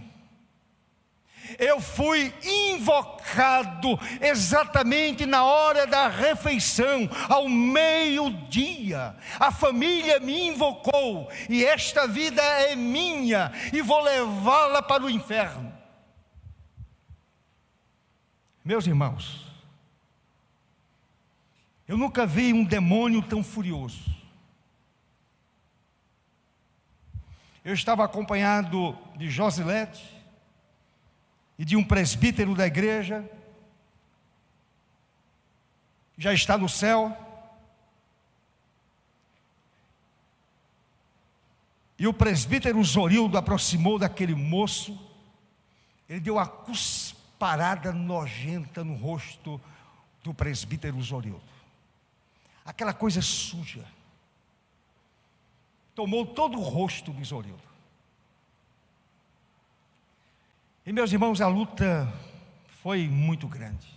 Eu 1.58 1.80
fui 1.80 2.32
invocado 2.42 3.98
exatamente 4.20 5.26
na 5.26 5.44
hora 5.44 5.86
da 5.86 6.08
refeição, 6.08 7.08
ao 7.28 7.48
meio-dia. 7.48 9.16
A 9.38 9.50
família 9.50 10.20
me 10.20 10.48
invocou, 10.48 11.28
e 11.48 11.64
esta 11.64 12.06
vida 12.06 12.42
é 12.42 12.76
minha, 12.76 13.52
e 13.72 13.82
vou 13.82 14.00
levá-la 14.00 14.82
para 14.82 15.02
o 15.02 15.10
inferno. 15.10 15.71
Meus 18.64 18.86
irmãos, 18.86 19.44
eu 21.88 21.96
nunca 21.96 22.24
vi 22.24 22.52
um 22.52 22.64
demônio 22.64 23.20
tão 23.20 23.42
furioso. 23.42 24.14
Eu 27.64 27.74
estava 27.74 28.04
acompanhado 28.04 28.96
de 29.16 29.28
Josilete 29.28 30.22
e 31.58 31.64
de 31.64 31.76
um 31.76 31.82
presbítero 31.84 32.54
da 32.54 32.66
igreja, 32.66 33.28
já 36.16 36.32
está 36.32 36.56
no 36.56 36.68
céu. 36.68 37.16
E 41.98 42.06
o 42.06 42.14
presbítero 42.14 42.82
Zorildo 42.84 43.36
aproximou 43.36 43.98
daquele 43.98 44.34
moço, 44.36 44.98
ele 46.08 46.20
deu 46.20 46.38
a 46.38 46.46
cusparada 47.42 47.90
nojenta 47.90 48.84
no 48.84 48.94
rosto 48.94 49.60
do 50.22 50.32
presbítero 50.32 51.02
Zorildo 51.02 51.42
aquela 52.64 52.94
coisa 52.94 53.20
suja. 53.20 53.84
Tomou 55.96 56.24
todo 56.24 56.56
o 56.56 56.62
rosto 56.62 57.12
de 57.12 57.24
Zorildo. 57.24 57.60
E 60.86 60.92
meus 60.92 61.12
irmãos, 61.12 61.40
a 61.40 61.48
luta 61.48 62.08
foi 62.80 63.08
muito 63.08 63.48
grande. 63.48 63.88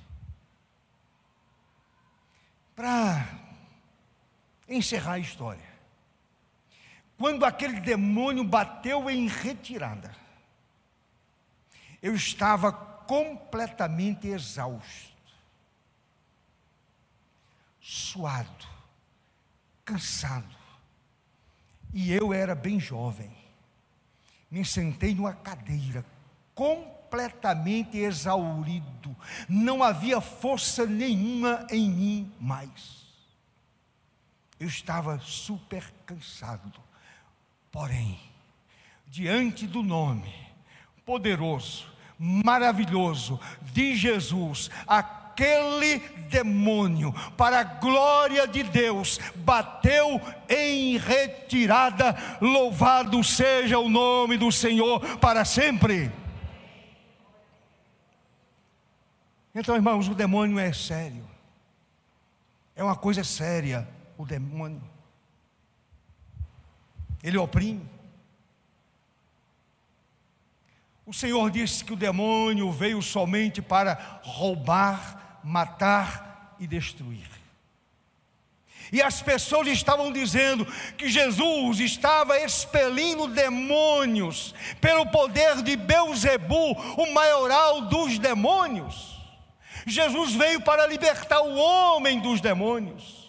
Para 2.76 3.30
encerrar 4.68 5.14
a 5.14 5.20
história, 5.20 5.70
quando 7.16 7.46
aquele 7.46 7.80
demônio 7.80 8.44
bateu 8.44 9.08
em 9.08 9.28
retirada, 9.28 10.16
eu 12.02 12.16
estava 12.16 12.95
completamente 13.06 14.28
exausto 14.28 15.16
suado, 17.86 18.68
cansado. 19.86 20.56
E 21.94 22.12
eu 22.12 22.34
era 22.34 22.56
bem 22.56 22.80
jovem. 22.80 23.32
Me 24.50 24.66
sentei 24.66 25.14
numa 25.14 25.34
cadeira, 25.34 26.04
completamente 26.56 27.98
exaurido. 27.98 29.16
Não 29.48 29.84
havia 29.84 30.20
força 30.20 30.86
nenhuma 30.88 31.68
em 31.70 31.90
mim 31.90 32.34
mais. 32.40 33.06
Eu 34.60 34.68
estava 34.68 35.20
super 35.20 35.94
cansado. 36.08 36.82
Porém, 37.72 38.20
diante 39.06 39.68
do 39.68 39.84
nome 39.84 40.34
poderoso, 41.06 41.94
maravilhoso 42.18 43.40
de 43.74 43.96
Jesus, 43.96 44.70
aquele 44.88 46.00
demônio, 46.30 47.14
para 47.38 47.60
a 47.60 47.64
glória 47.64 48.48
de 48.48 48.64
Deus, 48.64 49.20
bateu 49.36 50.22
em 50.50 50.98
retirada. 50.98 52.16
Louvado 52.42 53.24
seja 53.24 53.78
o 53.80 53.90
nome 53.90 54.38
do 54.38 54.52
Senhor 54.52 55.18
para 55.18 55.46
sempre. 55.46 56.12
Então, 59.54 59.76
irmãos, 59.76 60.08
o 60.10 60.16
demônio 60.16 60.60
é 60.60 60.74
sério. 60.74 61.26
É 62.76 62.84
uma 62.84 62.96
coisa 62.96 63.24
séria 63.24 63.88
o 64.18 64.26
demônio. 64.26 64.82
Ele 67.24 67.38
oprime. 67.38 67.95
O 71.06 71.14
Senhor 71.14 71.52
disse 71.52 71.84
que 71.86 71.94
o 71.94 71.98
demônio 71.98 72.72
veio 72.72 73.02
somente 73.02 73.62
para 73.62 74.20
roubar, 74.24 75.40
matar 75.44 76.56
e 76.60 76.66
destruir. 76.66 77.30
E 78.92 79.02
as 79.02 79.22
pessoas 79.22 79.68
estavam 79.68 80.12
dizendo 80.12 80.66
que 80.98 81.10
Jesus 81.10 81.80
estava 81.80 82.40
expelindo 82.40 83.28
demônios 83.28 84.54
pelo 84.80 85.06
poder 85.08 85.62
de 85.62 85.76
Beuzebu, 85.76 86.72
o 86.98 87.14
maioral 87.14 87.82
dos 87.82 88.18
demônios. 88.18 89.16
Jesus 89.86 90.34
veio 90.34 90.62
para 90.62 90.88
libertar 90.88 91.42
o 91.42 91.56
homem 91.56 92.20
dos 92.20 92.42
demônios. 92.42 93.26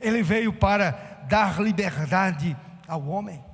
Ele 0.00 0.22
veio 0.22 0.52
para 0.52 0.90
dar 1.28 1.60
liberdade 1.60 2.56
ao 2.88 3.06
homem. 3.06 3.44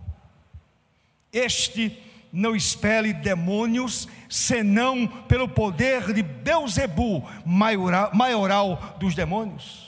Este 1.33 2.06
não 2.33 2.55
expele 2.55 3.13
demônios, 3.13 4.09
senão 4.29 5.07
pelo 5.07 5.49
poder 5.49 6.13
de 6.13 6.23
Beuzebu, 6.23 7.27
maioral, 7.45 8.15
maioral 8.15 8.97
dos 8.99 9.15
demônios. 9.15 9.87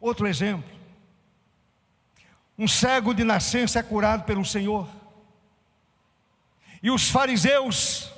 Outro 0.00 0.26
exemplo. 0.26 0.78
Um 2.58 2.66
cego 2.66 3.14
de 3.14 3.24
nascença 3.24 3.78
é 3.78 3.82
curado 3.82 4.24
pelo 4.24 4.44
Senhor. 4.44 4.88
E 6.82 6.90
os 6.90 7.08
fariseus 7.08 8.10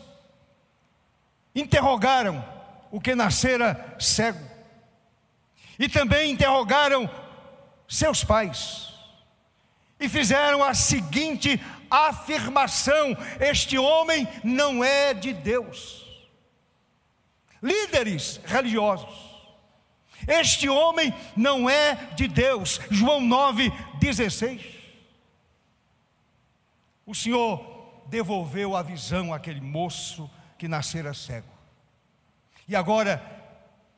interrogaram 1.54 2.44
o 2.90 3.00
que 3.00 3.14
nascera 3.14 3.96
cego. 3.98 4.44
E 5.78 5.88
também 5.88 6.30
interrogaram 6.30 7.08
seus 7.88 8.22
pais. 8.22 8.89
E 10.00 10.08
fizeram 10.08 10.64
a 10.64 10.72
seguinte 10.72 11.60
afirmação: 11.90 13.16
este 13.38 13.78
homem 13.78 14.26
não 14.42 14.82
é 14.82 15.12
de 15.12 15.32
Deus. 15.32 16.06
Líderes 17.62 18.40
religiosos, 18.46 19.14
este 20.26 20.68
homem 20.68 21.14
não 21.36 21.68
é 21.68 21.94
de 22.14 22.26
Deus. 22.26 22.80
João 22.90 23.20
9,16. 23.20 24.80
O 27.04 27.14
Senhor 27.14 28.04
devolveu 28.06 28.76
a 28.76 28.82
visão 28.82 29.34
àquele 29.34 29.60
moço 29.60 30.30
que 30.56 30.68
nascera 30.68 31.12
cego. 31.12 31.48
E 32.68 32.76
agora, 32.76 33.39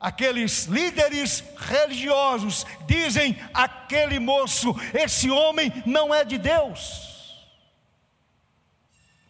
aqueles 0.03 0.65
líderes 0.65 1.45
religiosos 1.57 2.67
dizem: 2.85 3.39
aquele 3.55 4.19
moço, 4.19 4.75
esse 4.93 5.31
homem 5.31 5.73
não 5.87 6.13
é 6.13 6.25
de 6.25 6.37
Deus. 6.37 7.47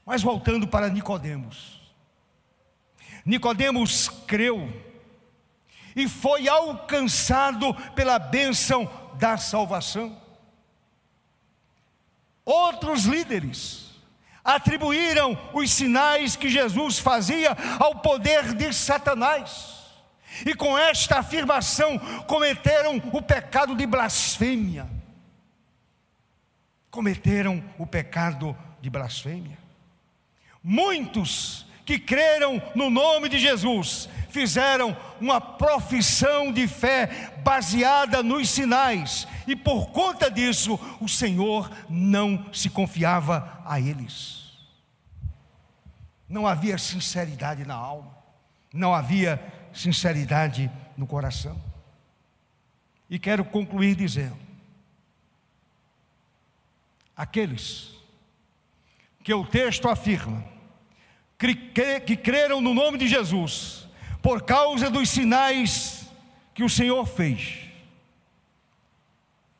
Mas 0.05 0.23
voltando 0.23 0.67
para 0.67 0.89
Nicodemos. 0.89 1.81
Nicodemos 3.25 4.09
creu 4.27 4.69
e 5.95 6.09
foi 6.09 6.49
alcançado 6.49 7.73
pela 7.95 8.19
bênção 8.19 8.91
da 9.19 9.37
salvação. 9.37 10.21
Outros 12.45 13.05
líderes 13.05 13.93
atribuíram 14.43 15.39
os 15.53 15.71
sinais 15.71 16.35
que 16.35 16.49
Jesus 16.49 16.99
fazia 16.99 17.57
ao 17.79 18.01
poder 18.01 18.55
de 18.55 18.73
Satanás. 18.73 19.82
E 20.47 20.55
com 20.55 20.77
esta 20.77 21.19
afirmação 21.19 21.99
cometeram 22.27 22.97
o 23.13 23.21
pecado 23.21 23.75
de 23.75 23.87
blasfêmia. 23.87 24.89
Cometeram 26.91 27.63
o 27.79 27.87
pecado 27.87 28.57
de 28.81 28.89
blasfêmia. 28.89 29.59
Muitos 30.63 31.67
que 31.85 31.99
creram 31.99 32.63
no 32.75 32.91
nome 32.91 33.29
de 33.29 33.39
Jesus 33.39 34.09
fizeram 34.31 34.97
uma 35.21 35.41
profissão 35.41 36.51
de 36.53 36.67
fé 36.67 37.33
baseada 37.45 38.23
nos 38.23 38.49
sinais, 38.49 39.29
e 39.47 39.55
por 39.55 39.91
conta 39.91 40.31
disso 40.31 40.79
o 41.01 41.09
Senhor 41.09 41.71
não 41.89 42.47
se 42.53 42.71
confiava 42.71 43.63
a 43.67 43.79
eles. 43.79 44.43
Não 46.29 46.47
havia 46.47 46.79
sinceridade 46.79 47.67
na 47.67 47.75
alma, 47.75 48.17
não 48.73 48.95
havia 48.95 49.43
sinceridade 49.73 50.71
no 50.97 51.07
coração. 51.07 51.61
E 53.09 53.19
quero 53.19 53.45
concluir 53.45 53.95
dizendo: 53.95 54.39
aqueles 57.17 57.95
que 59.23 59.33
o 59.33 59.45
texto 59.45 59.89
afirma 59.89 60.45
que 61.37 62.17
creram 62.17 62.61
no 62.61 62.73
nome 62.73 62.99
de 62.99 63.09
Jesus, 63.09 63.89
por 64.21 64.43
causa 64.43 64.89
dos 64.89 65.09
sinais 65.09 66.09
que 66.55 66.63
o 66.63 66.69
Senhor 66.69 67.05
fez, 67.05 67.69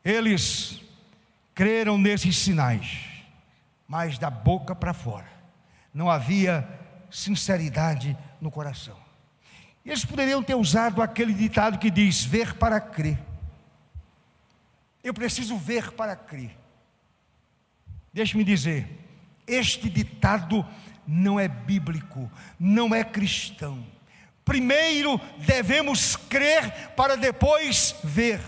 eles 0.03 0.81
creram 1.53 1.97
nesses 1.97 2.37
sinais, 2.37 3.05
mas 3.87 4.17
da 4.17 4.29
boca 4.29 4.73
para 4.73 4.93
fora, 4.93 5.29
não 5.93 6.09
havia 6.09 6.67
sinceridade 7.11 8.17
no 8.39 8.49
coração. 8.49 9.02
Eles 9.85 10.05
poderiam 10.05 10.41
ter 10.41 10.55
usado 10.55 11.01
aquele 11.01 11.33
ditado 11.33 11.77
que 11.77 11.91
diz: 11.91 12.23
ver 12.23 12.55
para 12.55 12.79
crer. 12.79 13.19
Eu 15.03 15.13
preciso 15.13 15.57
ver 15.57 15.91
para 15.91 16.15
crer. 16.15 16.57
Deixe-me 18.13 18.43
dizer, 18.43 18.87
este 19.45 19.89
ditado 19.89 20.65
não 21.05 21.39
é 21.39 21.47
bíblico, 21.47 22.31
não 22.59 22.95
é 22.95 23.03
cristão. 23.03 23.85
Primeiro 24.45 25.19
devemos 25.37 26.15
crer 26.15 26.91
para 26.95 27.17
depois 27.17 27.95
ver. 28.03 28.41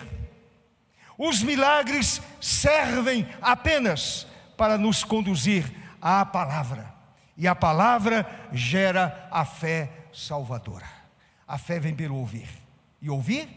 Os 1.18 1.42
milagres 1.42 2.22
servem 2.42 3.28
apenas 3.42 4.28
para 4.58 4.78
nos 4.78 5.04
conduzir 5.04 5.66
à 6.02 6.26
palavra, 6.26 6.94
e 7.38 7.48
a 7.48 7.56
palavra 7.56 8.50
gera 8.52 9.28
a 9.32 9.44
fé 9.46 9.90
salvadora. 10.14 10.95
A 11.48 11.58
fé 11.58 11.80
vem 11.80 11.96
pelo 11.96 12.16
ouvir, 12.16 12.50
e 13.02 13.10
ouvir 13.10 13.48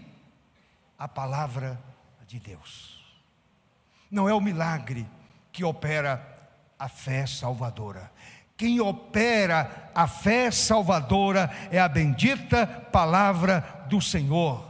a 0.98 1.08
palavra 1.08 1.80
de 2.26 2.38
Deus. 2.38 2.98
Não 4.10 4.28
é 4.28 4.34
o 4.34 4.40
milagre 4.40 5.06
que 5.52 5.64
opera 5.64 6.36
a 6.78 6.88
fé 6.88 7.26
salvadora, 7.26 8.10
quem 8.58 8.80
opera 8.80 9.90
a 9.94 10.08
fé 10.08 10.50
salvadora 10.50 11.48
é 11.70 11.78
a 11.78 11.86
bendita 11.86 12.66
palavra 12.66 13.86
do 13.88 14.00
Senhor. 14.00 14.66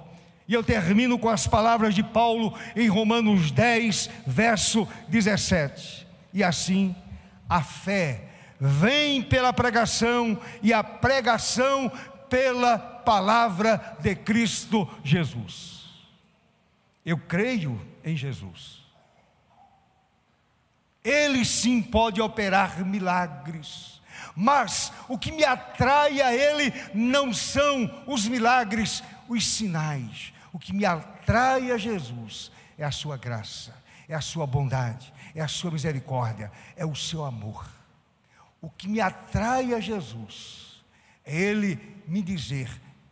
E 0.47 0.53
eu 0.53 0.62
termino 0.62 1.19
com 1.19 1.31
as 1.31 1.47
palavras 1.47 1.95
de 1.95 2.03
Paulo 2.03 2.55
em 2.77 2.87
Romanos 2.87 3.51
10, 3.51 4.11
verso 4.27 4.87
17. 5.09 6.07
E 6.35 6.45
assim, 6.45 6.95
a 7.49 7.62
fé 7.62 8.25
vem 8.61 9.23
pela 9.23 9.55
pregação, 9.55 10.39
e 10.62 10.71
a 10.71 10.85
pregação 10.85 11.91
pela 12.29 12.79
palavra 13.09 13.97
de 14.01 14.15
Cristo 14.15 14.87
Jesus. 15.03 15.89
Eu 17.07 17.17
creio 17.17 17.81
em 18.05 18.15
Jesus. 18.15 18.85
Ele 21.03 21.43
sim 21.43 21.81
pode 21.81 22.21
operar 22.21 22.85
milagres. 22.85 24.03
Mas 24.37 24.93
o 25.09 25.17
que 25.17 25.33
me 25.33 25.43
atrai 25.43 26.21
a 26.21 26.35
Ele 26.35 26.71
não 26.93 27.33
são 27.33 28.05
os 28.07 28.29
milagres, 28.29 29.03
os 29.27 29.47
sinais. 29.47 30.35
O 30.53 30.59
que 30.59 30.75
me 30.75 30.85
atrai 30.85 31.71
a 31.71 31.79
Jesus 31.79 32.53
é 32.77 32.85
a 32.85 32.91
Sua 32.91 33.17
graça, 33.17 33.75
é 34.07 34.15
a 34.15 34.21
Sua 34.21 34.47
bondade, 34.47 35.11
é 35.35 35.41
a 35.41 35.49
Sua 35.49 35.71
misericórdia, 35.71 36.53
é 36.77 36.85
o 36.85 36.95
Seu 36.95 37.25
amor. 37.25 37.67
O 38.61 38.69
que 38.69 38.87
me 38.87 39.01
atrai 39.01 39.73
a 39.73 39.81
Jesus 39.81 40.85
é 41.25 41.35
Ele 41.35 42.03
me 42.07 42.21
dizer: 42.21 42.69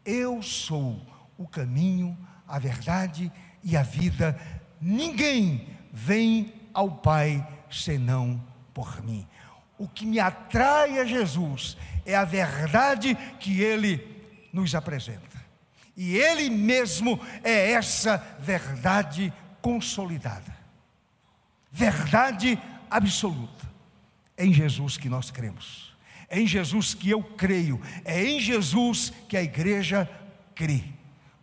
Eu 0.07 0.41
sou 0.41 1.05
o 1.37 1.47
caminho, 1.47 2.17
a 2.47 2.59
verdade 2.59 3.31
e 3.63 3.77
a 3.77 3.83
vida. 3.83 4.39
Ninguém 4.81 5.69
vem 5.93 6.55
ao 6.73 6.91
Pai 6.91 7.47
senão 7.71 8.43
por 8.73 9.03
mim. 9.03 9.27
O 9.77 9.89
que 9.89 10.07
me 10.07 10.21
atrai 10.21 10.99
a 10.99 11.05
Jesus 11.05 11.77
é 12.05 12.15
a 12.15 12.25
verdade 12.25 13.15
que 13.41 13.61
ele 13.61 14.25
nos 14.53 14.75
apresenta. 14.75 15.45
E 15.97 16.17
ele 16.17 16.49
mesmo 16.49 17.21
é 17.43 17.73
essa 17.73 18.19
verdade 18.39 19.33
consolidada. 19.61 20.57
Verdade 21.73 22.59
absoluta. 22.91 23.67
É 24.37 24.47
em 24.47 24.53
Jesus 24.53 24.97
que 24.97 25.09
nós 25.09 25.31
cremos. 25.31 25.86
É 26.29 26.41
em 26.41 26.47
Jesus 26.47 26.95
que 26.95 27.11
eu 27.11 27.23
creio. 27.23 27.81
É 28.05 28.25
em 28.25 28.41
Jesus 28.41 29.13
que 29.29 29.37
a 29.37 29.43
igreja 29.43 30.09
crê. 30.55 30.83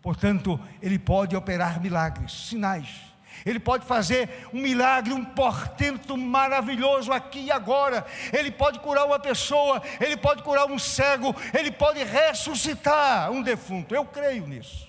Portanto, 0.01 0.59
ele 0.81 0.99
pode 0.99 1.36
operar 1.36 1.81
milagres, 1.81 2.31
sinais 2.49 3.13
ele 3.45 3.59
pode 3.59 3.86
fazer 3.86 4.47
um 4.53 4.61
milagre, 4.61 5.13
um 5.13 5.25
portento 5.25 6.15
maravilhoso 6.17 7.11
aqui 7.11 7.45
e 7.45 7.51
agora. 7.51 8.05
Ele 8.31 8.51
pode 8.51 8.79
curar 8.79 9.05
uma 9.05 9.19
pessoa, 9.19 9.81
ele 9.99 10.15
pode 10.15 10.43
curar 10.43 10.65
um 10.65 10.79
cego, 10.79 11.36
ele 11.57 11.71
pode 11.71 12.03
ressuscitar 12.03 13.31
um 13.31 13.41
defunto. 13.41 13.93
Eu 13.93 14.05
creio 14.05 14.47
nisso. 14.47 14.88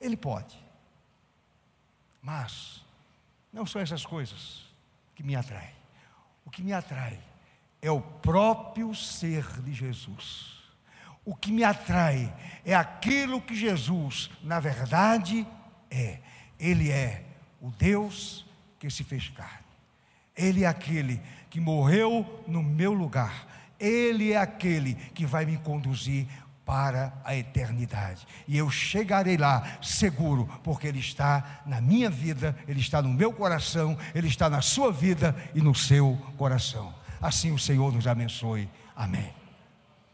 Ele 0.00 0.16
pode. 0.16 0.58
Mas 2.20 2.84
não 3.52 3.64
são 3.64 3.80
essas 3.80 4.04
coisas 4.04 4.64
que 5.14 5.22
me 5.22 5.34
atraem. 5.34 5.74
O 6.44 6.50
que 6.50 6.62
me 6.62 6.72
atrai 6.72 7.18
é 7.82 7.90
o 7.90 8.00
próprio 8.00 8.94
ser 8.94 9.46
de 9.62 9.72
Jesus. 9.72 10.60
O 11.24 11.34
que 11.34 11.52
me 11.52 11.64
atrai 11.64 12.32
é 12.64 12.74
aquilo 12.74 13.40
que 13.40 13.54
Jesus, 13.54 14.30
na 14.42 14.60
verdade, 14.60 15.46
é. 15.90 16.18
Ele 16.58 16.90
é 16.90 17.24
o 17.60 17.70
Deus 17.70 18.46
que 18.78 18.90
se 18.90 19.04
fez 19.04 19.28
carne. 19.28 19.58
Ele 20.36 20.64
é 20.64 20.66
aquele 20.66 21.20
que 21.48 21.60
morreu 21.60 22.44
no 22.46 22.62
meu 22.62 22.92
lugar. 22.92 23.46
Ele 23.78 24.32
é 24.32 24.36
aquele 24.36 24.94
que 24.94 25.24
vai 25.24 25.44
me 25.46 25.56
conduzir 25.58 26.26
para 26.64 27.12
a 27.24 27.34
eternidade. 27.34 28.26
E 28.46 28.56
eu 28.56 28.70
chegarei 28.70 29.36
lá 29.36 29.78
seguro, 29.82 30.48
porque 30.62 30.86
Ele 30.86 31.00
está 31.00 31.62
na 31.66 31.80
minha 31.80 32.08
vida, 32.08 32.56
Ele 32.68 32.80
está 32.80 33.02
no 33.02 33.08
meu 33.08 33.32
coração, 33.32 33.98
Ele 34.14 34.28
está 34.28 34.48
na 34.48 34.60
sua 34.60 34.92
vida 34.92 35.34
e 35.54 35.60
no 35.60 35.74
seu 35.74 36.16
coração. 36.36 36.94
Assim 37.20 37.52
o 37.52 37.58
Senhor 37.58 37.92
nos 37.92 38.06
abençoe. 38.06 38.68
Amém. 38.96 39.39